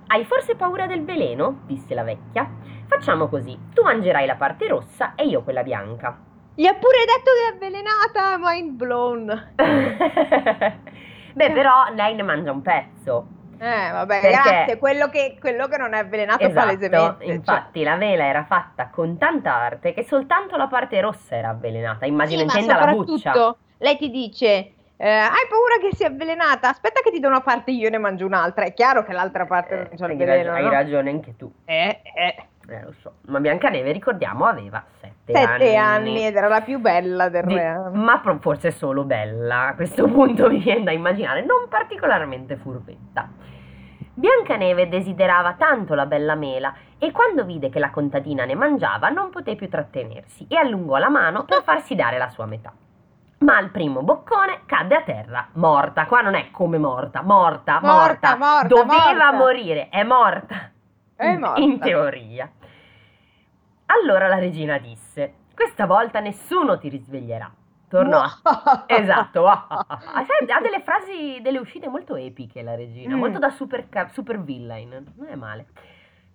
[0.07, 1.63] Hai forse paura del veleno?
[1.67, 2.49] disse la vecchia.
[2.87, 6.17] Facciamo così, tu mangerai la parte rossa e io quella bianca.
[6.55, 9.53] Gli ha pure detto che è avvelenata, mind blown.
[11.35, 13.27] Beh, però lei ne mangia un pezzo.
[13.59, 17.25] Eh, vabbè, Perché- grazie, quello che, quello che non è avvelenato Esatto, palesemente.
[17.25, 17.35] cioè.
[17.35, 22.07] infatti la vela era fatta con tanta arte che soltanto la parte rossa era avvelenata.
[22.07, 23.57] Immagino Sì, intenda la buccia.
[23.79, 24.47] lei ti dice
[24.97, 26.69] eh, hai paura che sia avvelenata?
[26.69, 28.65] Aspetta che ti do una parte io ne mangio un'altra.
[28.65, 30.71] È chiaro che l'altra parte non c'è Eh, il hai, veleno, hai no?
[30.71, 31.51] ragione anche tu.
[31.65, 32.37] Eh, eh.
[32.67, 33.13] Eh, lo so.
[33.27, 37.55] Ma Biancaneve, ricordiamo, aveva sette sette, Sette anni ed era la più bella del Di-
[37.55, 37.91] re.
[37.93, 43.29] ma forse solo bella, a questo punto mi viene da immaginare, non particolarmente furbetta.
[44.17, 49.31] Biancaneve desiderava tanto la bella mela e quando vide che la contadina ne mangiava non
[49.31, 52.73] poté più trattenersi e allungò la mano per farsi dare la sua metà.
[53.39, 56.07] Ma al primo boccone cadde a terra, morta.
[56.07, 58.37] Qua non è come morta, morta, morta.
[58.37, 59.33] Morta, morta, Doveva morta.
[59.33, 60.71] morire, è morta.
[61.25, 61.61] È In- morta.
[61.61, 62.51] In teoria.
[63.87, 67.53] Allora la regina disse: Questa volta nessuno ti risveglierà.
[67.89, 73.19] Tornò a Esatto, ah, ha delle frasi, delle uscite molto epiche la regina, Mm.
[73.19, 75.67] molto da super, super villain, non è male.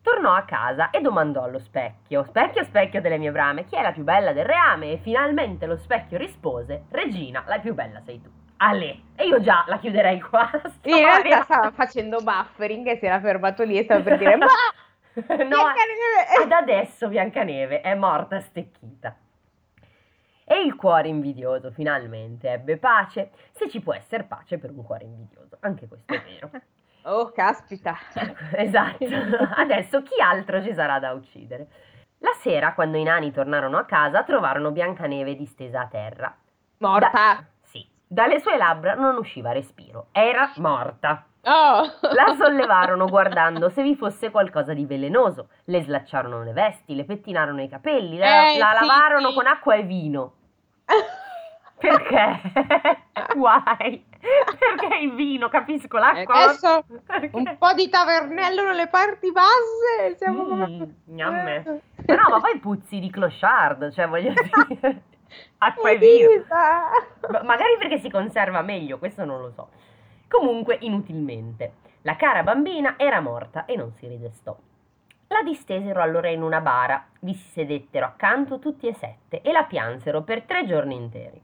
[0.02, 3.92] Tornò a casa e domandò allo specchio, specchio, specchio delle mie brame, chi è la
[3.92, 4.94] più bella del reame?
[4.94, 8.30] E finalmente lo specchio rispose, regina, la più bella sei tu.
[8.62, 10.50] Ale, e io già la chiuderei qua.
[10.52, 14.36] la In realtà stava facendo buffering e si era fermato lì e stava per dire
[14.36, 14.48] ma
[15.44, 15.64] no,
[16.44, 19.16] ad adesso Biancaneve è morta stecchita.
[20.44, 25.06] E il cuore invidioso finalmente ebbe pace, se ci può essere pace per un cuore
[25.06, 26.50] invidioso, anche questo è vero.
[27.04, 27.96] Oh, caspita.
[28.54, 29.06] esatto,
[29.56, 31.68] adesso chi altro ci sarà da uccidere?
[32.18, 36.36] La sera, quando i nani tornarono a casa, trovarono Biancaneve distesa a terra.
[36.80, 37.38] Morta.
[37.38, 37.59] Sì,
[38.12, 41.26] dalle sue labbra non usciva respiro, era morta.
[41.44, 41.84] Oh.
[42.14, 45.50] La sollevarono guardando se vi fosse qualcosa di velenoso.
[45.66, 49.36] Le slacciarono le vesti, le pettinarono i capelli, la, Eh, la sì, lavarono sì.
[49.36, 50.34] con acqua e vino.
[51.80, 52.42] Perché?
[53.38, 54.06] Why?
[54.20, 56.34] Perché il vino, capisco l'acqua.
[56.44, 57.30] adesso Perché?
[57.32, 61.64] un po' di tavernello nelle parti basse siamo Mm, come...
[62.06, 64.34] No, ma poi puzzi di clochard, cioè voglio
[64.68, 65.04] dire.
[65.60, 66.30] Acqua e vino.
[67.44, 69.70] Magari perché si conserva meglio, questo non lo so.
[70.28, 71.74] Comunque, inutilmente.
[72.04, 74.56] La cara bambina era morta e non si ridestò.
[75.28, 79.64] La distesero allora in una bara, vi si sedettero accanto tutti e sette e la
[79.64, 81.40] piansero per tre giorni interi.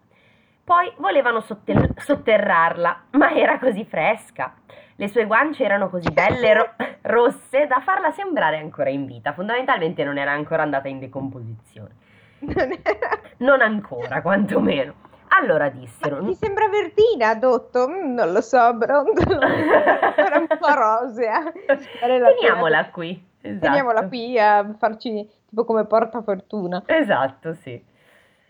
[0.64, 4.56] Poi volevano sotter- sotterrarla, ma era così fresca.
[4.96, 9.34] Le sue guance erano così belle ro- rosse da farla sembrare ancora in vita.
[9.34, 11.92] Fondamentalmente non era ancora andata in decomposizione.
[13.38, 14.94] Non ancora, quantomeno.
[15.30, 17.88] Allora dissero: Mi sembra verdina, Dotto.
[17.90, 19.42] Mm, non lo so, brontolo.
[19.42, 21.42] Era un po' rosea.
[22.02, 22.40] Vale la pena.
[22.40, 23.28] Teniamola qui.
[23.42, 23.66] Esatto.
[23.66, 26.84] Teniamola qui a farci tipo come portafortuna.
[26.86, 27.84] Esatto, sì.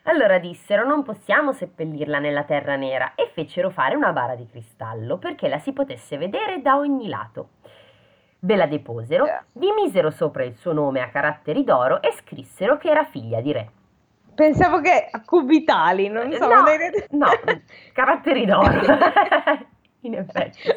[0.04, 5.18] Allora dissero: Non possiamo seppellirla nella terra nera e fecero fare una bara di cristallo
[5.18, 7.50] perché la si potesse vedere da ogni lato.
[8.46, 9.42] Ve la deposero, Eh.
[9.54, 13.52] vi misero sopra il suo nome a caratteri d'oro e scrissero che era figlia di
[13.52, 13.72] re.
[14.36, 16.48] Pensavo che a cubitali, non so.
[16.48, 17.26] no, vedete- no,
[17.94, 18.70] caratteri d'oro.
[20.02, 20.60] In effetti.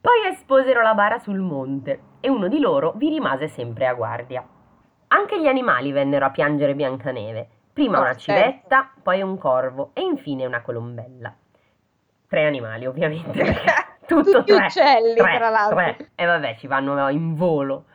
[0.00, 4.44] Poi esposero la bara sul monte e uno di loro vi rimase sempre a guardia.
[5.08, 8.42] Anche gli animali vennero a piangere Biancaneve, prima Oh, una certo.
[8.42, 11.32] civetta, poi un corvo e infine una colombella.
[12.30, 13.42] Tre animali, ovviamente.
[14.06, 14.66] Tutto Tutti tre.
[14.66, 15.76] uccelli, tre, tra l'altro.
[15.76, 16.10] tre.
[16.14, 17.86] E vabbè, ci vanno in volo.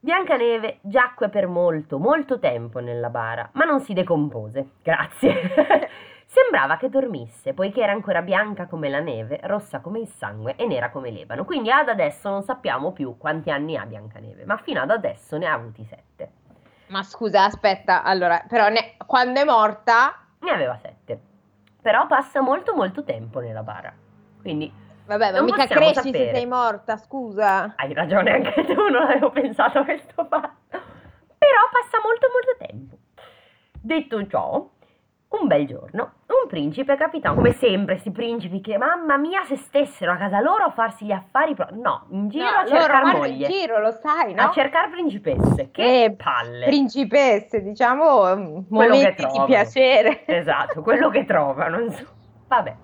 [0.00, 4.72] Biancaneve giacque per molto, molto tempo nella bara, ma non si decompose.
[4.82, 5.88] Grazie.
[6.26, 10.66] Sembrava che dormisse, poiché era ancora bianca come la neve, rossa come il sangue e
[10.66, 11.46] nera come l'ebano.
[11.46, 15.46] Quindi ad adesso non sappiamo più quanti anni ha Biancaneve, ma fino ad adesso ne
[15.46, 16.30] ha avuti sette.
[16.88, 21.32] Ma scusa, aspetta, allora, però ne- quando è morta, Ne aveva sette.
[21.84, 23.92] Però passa molto molto tempo nella bara.
[24.40, 24.72] Quindi
[25.04, 26.28] vabbè, ma Non mica cresci sapere.
[26.28, 27.74] se sei morta, scusa.
[27.76, 30.80] hai ragione anche tu, non avevo pensato a questo fatto.
[31.36, 32.96] Però passa molto molto tempo.
[33.82, 34.66] Detto ciò,
[35.40, 40.12] un bel giorno, un principe capitò, come sempre, questi principi che, mamma mia, se stessero
[40.12, 43.46] a casa loro a farsi gli affari, pro- no, in giro No, a cercare moglie,
[43.46, 44.42] in giro, lo sai, no?
[44.42, 46.66] a cercare principesse, che Eh, palle.
[46.66, 50.24] Principesse, diciamo, mm, Quello che di piacere.
[50.26, 52.08] Esatto, quello che trovano, insomma.
[52.48, 52.74] Vabbè.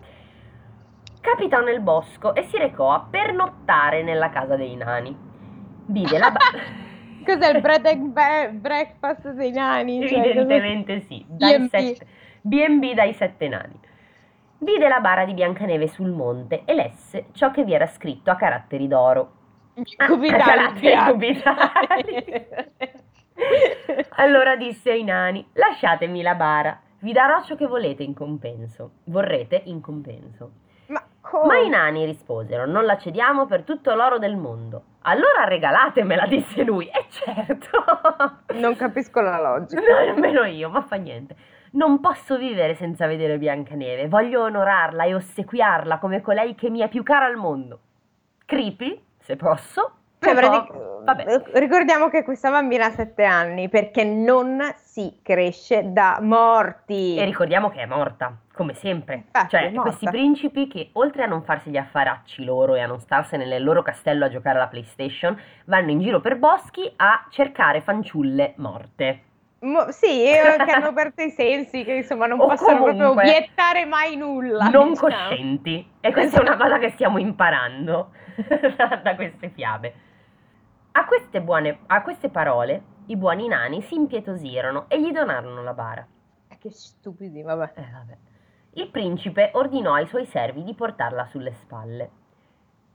[1.20, 5.14] Capitò nel bosco e si recò a pernottare nella casa dei nani.
[5.86, 6.38] Vide la ba-
[7.22, 10.08] Cos'è il bread and breakfast dei nani?
[10.08, 11.68] Cioè, Evidentemente sì, dai B&B.
[12.42, 13.78] B&B dai sette nani.
[14.58, 18.36] Vide la bara di Biancaneve sul monte e lesse ciò che vi era scritto a
[18.36, 19.32] caratteri d'oro.
[20.06, 22.46] Cubitali, a caratteri cubitali.
[24.16, 28.90] Allora disse ai nani: Lasciatemi la bara, vi darò ciò che volete in compenso.
[29.04, 30.50] Vorrete in compenso.
[30.88, 31.46] Ma come?
[31.46, 34.82] Ma i nani risposero: Non la cediamo per tutto l'oro del mondo.
[35.02, 36.86] Allora regalatemela, disse lui.
[36.88, 37.82] E certo,
[38.54, 39.80] Non capisco la logica.
[39.88, 41.34] no, nemmeno io, ma fa niente.
[41.72, 44.08] Non posso vivere senza vedere Biancaneve.
[44.08, 47.78] Voglio onorarla e ossequiarla come colei che mi è più cara al mondo.
[48.44, 49.92] Creepy, se posso.
[50.18, 50.66] Cioè, però-
[51.04, 57.16] pratic- eh, ricordiamo che questa bambina ha sette anni perché non si cresce da morti.
[57.16, 59.14] E ricordiamo che è morta, come sempre.
[59.14, 63.00] Infatti, cioè, questi principi che oltre a non farsi gli affaracci loro e a non
[63.00, 67.80] starsene nel loro castello a giocare alla PlayStation, vanno in giro per boschi a cercare
[67.80, 69.22] fanciulle morte.
[69.62, 73.22] Mo- sì, eh, che hanno aperto i sensi, che insomma non O possono proprio comunque
[73.28, 74.68] obiettare mai nulla.
[74.68, 75.08] non diciamo.
[75.14, 75.86] coscienti.
[76.00, 78.10] E questa è una cosa che stiamo imparando
[78.76, 79.94] da, da queste fiabe.
[80.92, 85.74] A queste, buone, a queste parole, i buoni nani si impietosirono e gli donarono la
[85.74, 86.06] bara.
[86.48, 87.72] Eh, Che stupidi, vabbè.
[87.74, 88.16] Eh, vabbè.
[88.74, 92.10] Il principe ordinò ai suoi servi di portarla sulle spalle.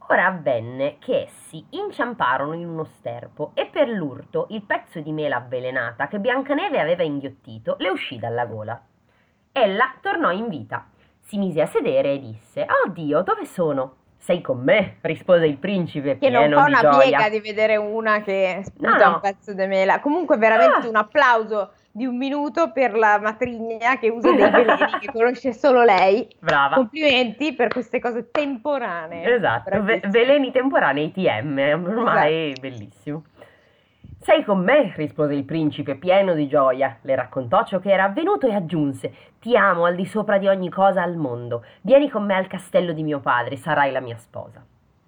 [0.09, 5.37] Ora avvenne che essi inciamparono in uno sterpo e per l'urto il pezzo di mela
[5.37, 8.79] avvelenata che Biancaneve aveva inghiottito le uscì dalla gola.
[9.51, 10.85] Ella tornò in vita,
[11.21, 13.95] si mise a sedere e disse: Oh Dio, dove sono?
[14.17, 16.99] Sei con me, rispose il principe Che non fa una gioia.
[17.17, 19.13] piega di vedere una che sputa No, no.
[19.15, 19.99] un pezzo di mela.
[19.99, 20.89] Comunque, veramente Ah.
[20.89, 25.81] un applauso di un minuto per la matrigna che usa dei veleni che conosce solo
[25.81, 26.27] lei.
[26.39, 26.75] Brava.
[26.75, 29.33] Complimenti per queste cose temporanee.
[29.35, 32.59] Esatto, ve- veleni temporanei TM, ormai Esatto.
[32.61, 33.23] bellissimo.
[34.19, 36.97] Sei con me, rispose il principe, pieno di gioia.
[37.01, 40.69] Le raccontò ciò che era avvenuto e aggiunse: Ti amo al di sopra di ogni
[40.69, 41.63] cosa al mondo.
[41.81, 44.59] Vieni con me al castello di mio padre, sarai la mia sposa.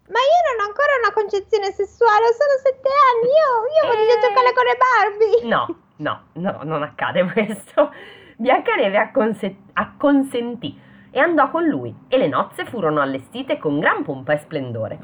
[0.08, 4.14] Ma io non ho ancora una concezione sessuale, ho solo sette anni, io, io voglio
[4.16, 4.22] Eh.
[4.22, 5.50] giocare con le Barbie.
[5.50, 5.66] No,
[5.98, 7.92] no, no, non accade questo.
[8.38, 10.80] Biancaneve acconse- acconsentì
[11.10, 15.00] e andò con lui, e le nozze furono allestite con gran pompa e splendore.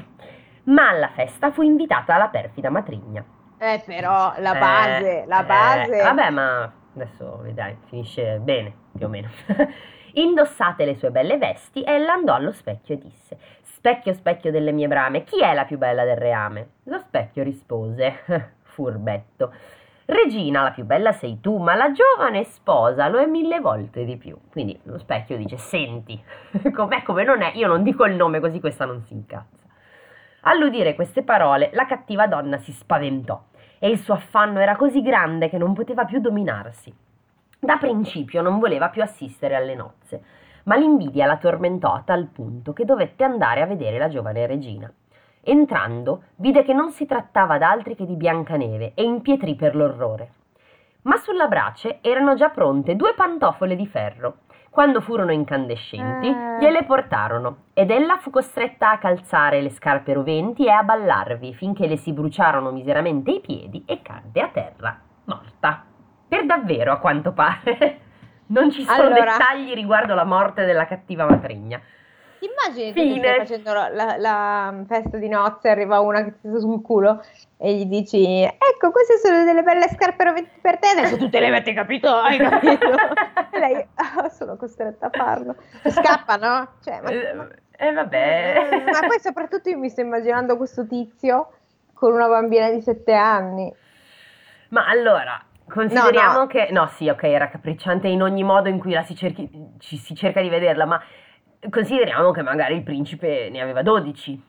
[0.64, 3.24] Ma alla festa fu invitata la perfida matrigna.
[3.58, 6.02] Eh, però, la Eh, base, la eh, base.
[6.02, 9.28] vabbè, ma adesso vedrai, finisce bene, più o meno.
[10.16, 14.86] Indossate le sue belle vesti, ella andò allo specchio e disse: Specchio, specchio delle mie
[14.86, 16.68] brame, chi è la più bella del reame?
[16.84, 18.20] Lo specchio rispose:
[18.62, 19.52] Furbetto.
[20.06, 24.18] Regina, la più bella sei tu, ma la giovane sposa lo è mille volte di
[24.18, 24.36] più.
[24.50, 26.22] Quindi lo specchio dice: Senti,
[26.74, 29.62] com'è come non è, io non dico il nome così questa non si incazza.
[30.42, 33.42] All'udire queste parole, la cattiva donna si spaventò
[33.78, 36.94] e il suo affanno era così grande che non poteva più dominarsi.
[37.58, 40.22] Da principio non voleva più assistere alle nozze,
[40.64, 44.92] ma l'invidia la tormentò a tal punto che dovette andare a vedere la giovane regina.
[45.44, 50.30] Entrando, vide che non si trattava d'altri che di Biancaneve e impietrì per l'orrore.
[51.02, 54.38] Ma sulla brace erano già pronte due pantofole di ferro.
[54.70, 56.56] Quando furono incandescenti, Ah.
[56.58, 61.86] gliele portarono ed ella fu costretta a calzare le scarpe roventi e a ballarvi finché
[61.86, 65.84] le si bruciarono miseramente i piedi e cadde a terra, morta.
[66.26, 67.98] Per davvero, a quanto pare.
[68.46, 69.36] Non ci sono Allora.
[69.38, 71.80] dettagli riguardo la morte della cattiva matrigna.
[72.44, 76.48] Ti immagini che stai facendo la, la- la festa di nozze, arriva una che ti
[76.48, 77.22] sta sul culo
[77.56, 81.48] e gli dici ecco queste sono delle belle scarpe per te, adesso tu te le
[81.50, 82.08] metti, capito?
[82.08, 82.98] Hai capito?
[83.50, 85.56] e lei "Ah, sono costretta a farlo.
[85.82, 86.68] E scappa, no?
[86.82, 88.84] Cioè, ma, ma- Eh, vabbè.
[88.90, 91.50] ma poi soprattutto io mi sto immaginando questo tizio
[91.94, 93.72] con una bambina di sette anni.
[94.68, 96.46] Ma allora, consideriamo No, no.
[96.46, 96.68] che...
[96.70, 100.14] No, sì, ok, era capricciante in ogni modo in cui la si, cerchi- ci si
[100.14, 101.00] cerca di vederla, ma
[101.70, 104.42] consideriamo che magari il principe ne aveva 12.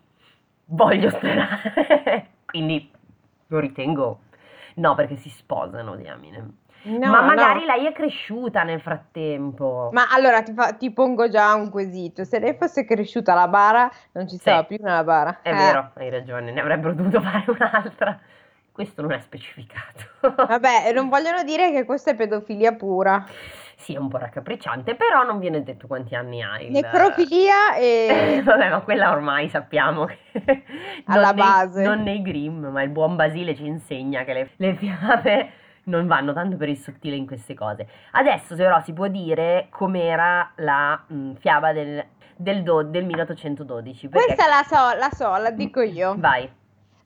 [0.66, 2.28] Voglio sperare.
[2.46, 2.92] Quindi
[3.48, 4.20] lo ritengo...
[4.78, 6.50] No, perché si sposano, diamine.
[6.84, 7.66] No, ma magari no.
[7.68, 9.90] lei è cresciuta nel frattempo.
[9.94, 12.26] Ma allora ti, fa- ti pongo già un quesito.
[12.26, 14.76] Se lei fosse cresciuta alla bara, non ci stava Sì.
[14.76, 15.40] più nella bara.
[15.42, 18.20] È Eh, vero, hai ragione, ne avrebbero dovuto fare un'altra.
[18.72, 20.04] Questo non è specificato.
[20.46, 23.26] Vabbè, non vogliono dire che questa è pedofilia pura.
[23.78, 26.72] Sì, è un po' raccapricciante, però non viene detto quanti anni ha il...
[26.72, 28.42] Necrofilia e...
[28.46, 30.64] Vabbè, ma quella ormai sappiamo che non
[31.06, 31.84] Alla nei- base.
[31.84, 35.50] non nei Grimm, ma il buon Basile ci insegna che le, le fiabe
[35.84, 37.88] non vanno tanto per il sottile in queste cose.
[38.12, 42.04] Adesso però si può dire com'era la mh, fiaba del,
[42.36, 44.08] del, do- del 1812.
[44.10, 46.16] perché- Questa la so, la so, la dico io.
[46.18, 46.50] Vai.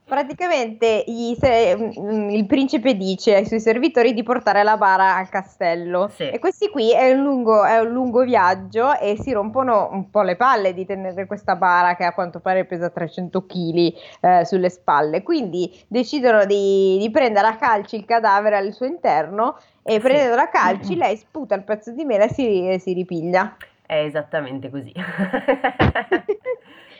[0.09, 5.29] Praticamente gli se- mm, il principe dice ai suoi servitori di portare la bara al
[5.29, 6.27] castello Sì.
[6.29, 10.23] e questi qui è un, lungo, è un lungo viaggio e si rompono un po'
[10.23, 15.21] le palle di tenere questa bara che a quanto pare pesa 300 kg sulle spalle,
[15.21, 19.99] quindi decidono di, di prendere a calci il cadavere al suo interno e Sì.
[19.99, 23.55] prendendo a calci lei sputa il pezzo di mela e si, e si ripiglia.
[23.85, 24.91] È esattamente così.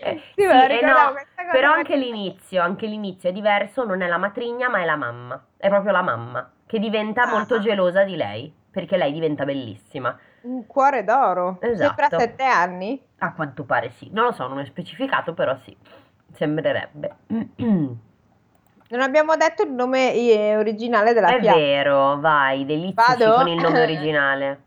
[0.02, 4.18] Eh, Sì, e ricordavo no, però anche l'inizio, anche l'inizio è diverso, non è la
[4.18, 7.30] matrigna ma è la mamma, è proprio la mamma che diventa Ah.
[7.32, 10.18] molto gelosa di lei, perché lei diventa bellissima.
[10.42, 12.18] Un cuore d'oro, Esatto.
[12.18, 13.02] sette anni.
[13.20, 15.76] A quanto pare sì, non lo so, non è specificato, però sì,
[16.34, 17.16] sembrerebbe.
[18.92, 21.60] Non abbiamo detto il nome eh, originale della È fiaba.
[21.60, 23.36] vero, vai, deliziaci Vado?
[23.36, 24.62] con il nome originale.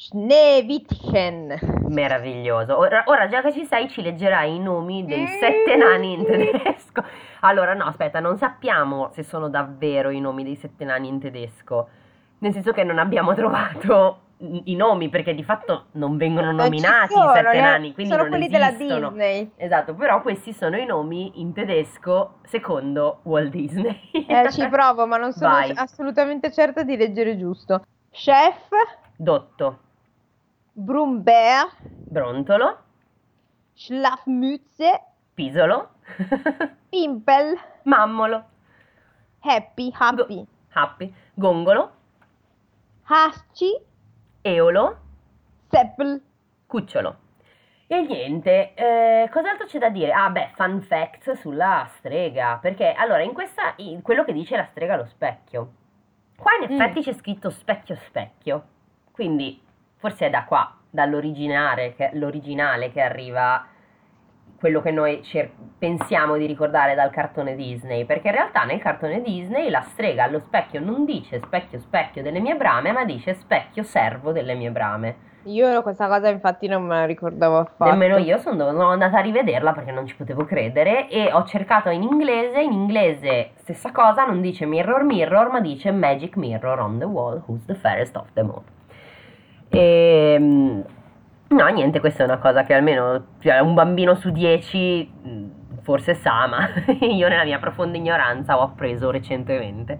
[0.00, 1.58] Schneewittchen.
[1.88, 2.78] Meraviglioso.
[2.78, 5.38] Ora, ora, già che ci sei, ci leggerai i nomi dei Mm.
[5.38, 7.04] sette nani in tedesco.
[7.40, 11.88] Allora, no, aspetta, non sappiamo se sono davvero i nomi dei sette nani in tedesco.
[12.38, 16.64] Nel senso che non abbiamo trovato i nomi, perché di fatto non vengono Non ci
[16.64, 19.08] nominati sono, i sette ne- nani, quindi sono non quelli della esistono.
[19.10, 19.50] Disney.
[19.56, 24.00] Esatto, però questi sono i nomi in tedesco secondo Walt Disney.
[24.26, 25.72] Eh, ci provo, ma non sono Vai.
[25.74, 27.84] assolutamente certa di leggere giusto.
[28.10, 28.68] Chef,
[29.14, 29.78] Dotto,
[30.72, 32.78] Brumbeer, brontolo,
[33.74, 35.02] Schlafmütze,
[35.34, 35.88] pisolo,
[36.90, 38.44] Pimpel, mammolo,
[39.40, 41.90] Happy, Happy, happy, gongolo,
[43.04, 43.76] Hasci,
[44.42, 44.96] eolo,
[45.70, 46.22] Seppel.
[46.66, 47.16] cucciolo.
[47.88, 50.12] E niente, eh, cos'altro c'è da dire?
[50.12, 54.66] Ah beh, fun fact sulla strega, perché allora in questa, in quello che dice la
[54.66, 55.72] strega allo specchio,
[56.36, 56.80] qua in Mm.
[56.80, 58.62] effetti c'è scritto specchio specchio,
[59.10, 59.60] quindi
[60.00, 63.64] forse è da qua, dall'originale che, l'originale che arriva
[64.58, 69.22] quello che noi cer- pensiamo di ricordare dal cartone Disney, perché in realtà nel cartone
[69.22, 73.82] Disney la strega allo specchio non dice specchio specchio delle mie brame, ma dice specchio
[73.82, 75.28] servo delle mie brame.
[75.44, 77.90] Io questa cosa infatti non me la ricordavo affatto.
[77.90, 81.88] Nemmeno io sono, sono andata a rivederla perché non ci potevo credere e ho cercato
[81.88, 86.98] in inglese, in inglese stessa cosa, non dice mirror mirror ma dice magic mirror on
[86.98, 88.62] the wall, who's the fairest of them all.
[89.70, 90.80] E, mm,
[91.48, 95.50] no, niente, questa è una cosa che almeno cioè, un bambino su dieci mm,
[95.82, 96.68] forse sa, ma
[97.00, 99.98] io nella mia profonda ignoranza ho appreso recentemente.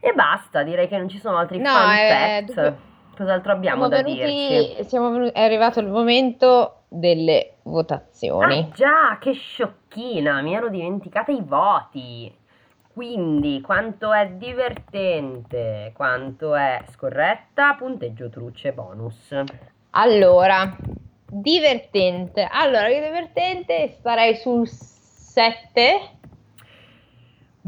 [0.00, 2.44] E basta, direi che non ci sono altri No, fact.
[2.46, 2.76] dunque,
[3.16, 4.20] Cos'altro abbiamo da dirci?
[4.22, 8.68] venuti, siamo venu- è arrivato il momento delle votazioni.
[8.70, 12.32] Ah già, che sciocchina, mi ero dimenticata i voti.
[12.96, 19.34] Quindi, quanto è divertente, quanto è scorretta, punteggio truce bonus.
[19.90, 20.74] Allora,
[21.28, 22.48] divertente.
[22.50, 26.15] Allora, io divertente starei sul 7.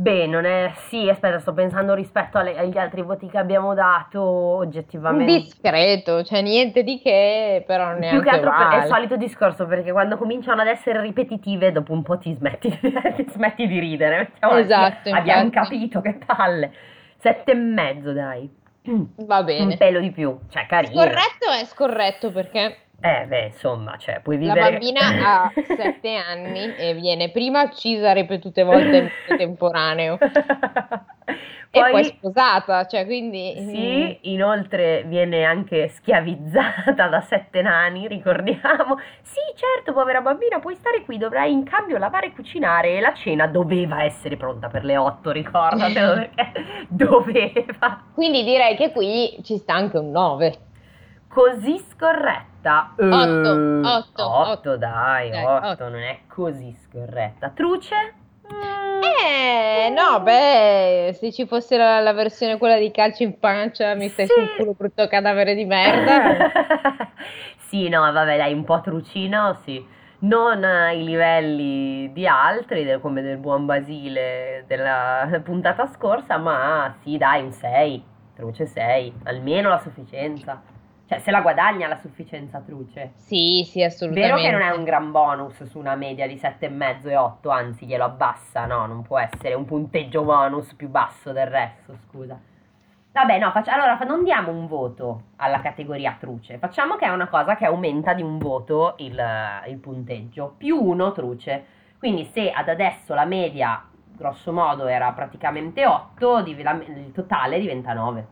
[0.01, 0.71] Beh, non è...
[0.87, 5.41] Sì, aspetta, sto pensando rispetto alle- agli altri voti che abbiamo dato, oggettivamente...
[5.41, 9.67] Discreto, cioè niente di che, però neanche Più che altro per- è il solito discorso,
[9.67, 14.31] perché quando cominciano ad essere ripetitive, dopo un po' ti smetti, ti smetti di ridere.
[14.39, 16.71] Esatto, Abbiamo capito che palle.
[17.17, 18.49] Sette e mezzo, dai.
[19.27, 19.65] Va bene.
[19.73, 20.93] Un pelo di più, cioè carino.
[21.03, 24.71] Scorretto è scorretto perché Eh, beh, insomma, cioè, puoi la vivere...
[24.73, 30.19] bambina ha 7 anni e viene prima uccisa ripetute volte in contemporaneo
[31.71, 38.99] e poi Poi, sposata, cioè quindi sì, inoltre viene anche schiavizzata da sette nani, ricordiamo.
[39.23, 43.15] Sì, certo, povera bambina, puoi stare qui, dovrai in cambio lavare e cucinare e la
[43.15, 46.53] cena doveva essere pronta per le otto, ricordatelo, perché
[46.89, 48.07] doveva.
[48.13, 50.67] quindi direi che qui ci sta anche un 9.
[51.29, 52.95] Così scorretta.
[52.97, 54.77] Otto, Eh, otto, otto, otto.
[54.77, 55.89] dai, Dai, otto, otto.
[55.89, 57.51] non è così scorretta.
[57.51, 57.95] Truce?
[58.53, 59.03] Mm.
[59.03, 64.09] Eh, no, beh, se ci fosse la, la versione quella di calcio in pancia, mi
[64.09, 64.33] stai Sì.
[64.33, 66.51] sul culo brutto cadavere di merda.
[67.69, 69.85] sì, no, vabbè, dai, un po' trucino, sì.
[70.21, 77.17] Non ai livelli di altri, del- come del buon Basile della puntata scorsa, ma sì,
[77.19, 78.05] dai, un 6.
[78.35, 80.61] Truce 6, almeno la sufficienza.
[81.09, 83.13] Cioè, se la guadagna la sufficienza Truce.
[83.17, 84.43] Sì, sì, Vero assolutamente.
[84.43, 88.05] che non è un gran bonus su una media di 7,5 e 8, anzi glielo
[88.05, 92.39] abbassa, no, non può essere un punteggio bonus più basso del resto, scusa.
[93.11, 97.27] Vabbè, no, faccia- allora non diamo un voto alla categoria truce, facciamo che è una
[97.29, 99.19] cosa che aumenta di un voto il,
[99.67, 101.65] il punteggio, più uno truce.
[101.99, 103.83] Quindi se ad adesso la media,
[104.15, 108.27] grosso modo, era praticamente 8, div- la- il totale diventa 9,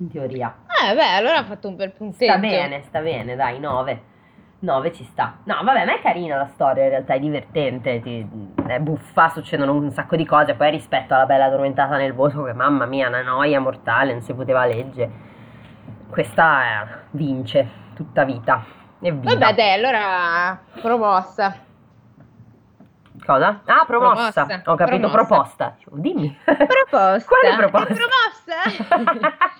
[0.00, 0.54] in teoria.
[0.66, 2.32] Eh, beh, allora ha fatto un bel punteggio.
[2.32, 4.02] Sta bene, sta bene, dai, 9.
[4.60, 5.38] 9 ci sta.
[5.44, 8.28] No, vabbè, ma è carina la storia, in realtà è divertente, ti-
[8.66, 12.52] è buffa, succedono un sacco di cose, poi rispetto alla bella addormentata nel bosco, che
[12.52, 15.28] mamma mia, una noia mortale, non si poteva leggere.
[16.10, 18.62] Questa eh, vince tutta vita.
[19.00, 19.32] Evviva.
[19.34, 21.56] Vabbè, dai, allora promossa.
[23.24, 23.60] Cosa?
[23.64, 24.44] Ah, promossa.
[24.44, 25.14] Promossa, Ho capito, promossa.
[25.14, 25.76] proposta.
[25.92, 26.36] Dimmi.
[26.44, 27.24] Proposta.
[27.28, 27.92] Quale proposta?
[27.92, 27.96] È
[28.84, 29.36] promossa.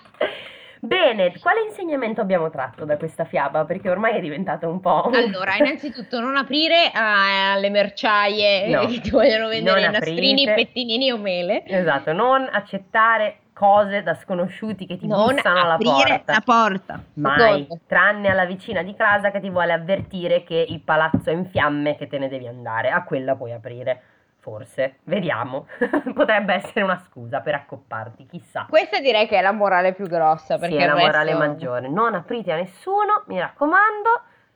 [0.83, 3.65] Bene, quale insegnamento abbiamo tratto da questa fiaba?
[3.65, 5.03] Perché ormai è diventato un po'...
[5.05, 9.93] un- Allora, innanzitutto non aprire a- alle merciaie No, che ti vogliono vendere non i
[9.93, 11.63] nastrini, pettinini o mele.
[11.67, 15.93] Esatto, non accettare cose da sconosciuti che ti non bussano alla aprire
[16.23, 16.33] porta.
[16.33, 17.03] la porta.
[17.13, 17.79] Mai, Secondo.
[17.85, 21.91] tranne alla vicina di casa che ti vuole avvertire che il palazzo è in fiamme
[21.91, 22.89] e che te ne devi andare.
[22.89, 24.01] A quella puoi aprire.
[24.41, 25.67] Forse, vediamo.
[26.13, 28.65] Potrebbe essere una scusa per accopparti, chissà.
[28.67, 30.57] Questa direi che è la morale più grossa.
[30.57, 31.87] Perché sì, è la il morale resto- maggiore.
[31.87, 34.09] Non aprite a nessuno, mi raccomando.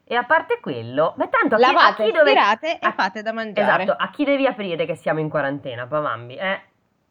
[0.08, 2.32] E a parte quello, ma tanto a chi, a Lavate, chi dove...
[2.32, 3.84] e a- fate da mangiare.
[3.84, 6.36] Esatto, a chi devi aprire che siamo in quarantena, Pavambi?
[6.36, 6.60] Eh?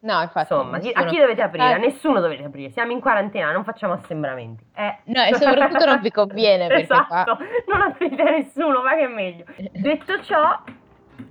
[0.01, 0.53] No, infatti.
[0.53, 1.11] Insomma, chi- a nessuno.
[1.11, 1.65] chi dovete aprire?
[1.65, 2.71] A Eh, nessuno dovete aprire.
[2.71, 4.65] Siamo in quarantena, non facciamo assembramenti.
[4.75, 4.99] Eh.
[5.05, 9.09] No, e soprattutto non vi conviene perché esatto, non aprite a nessuno, ma che è
[9.09, 9.45] meglio.
[9.73, 10.61] Detto ciò,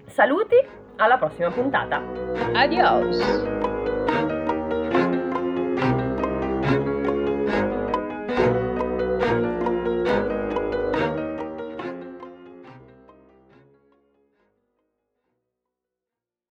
[0.07, 0.55] saluti,
[0.97, 2.01] alla prossima puntata.
[2.53, 3.17] Adios!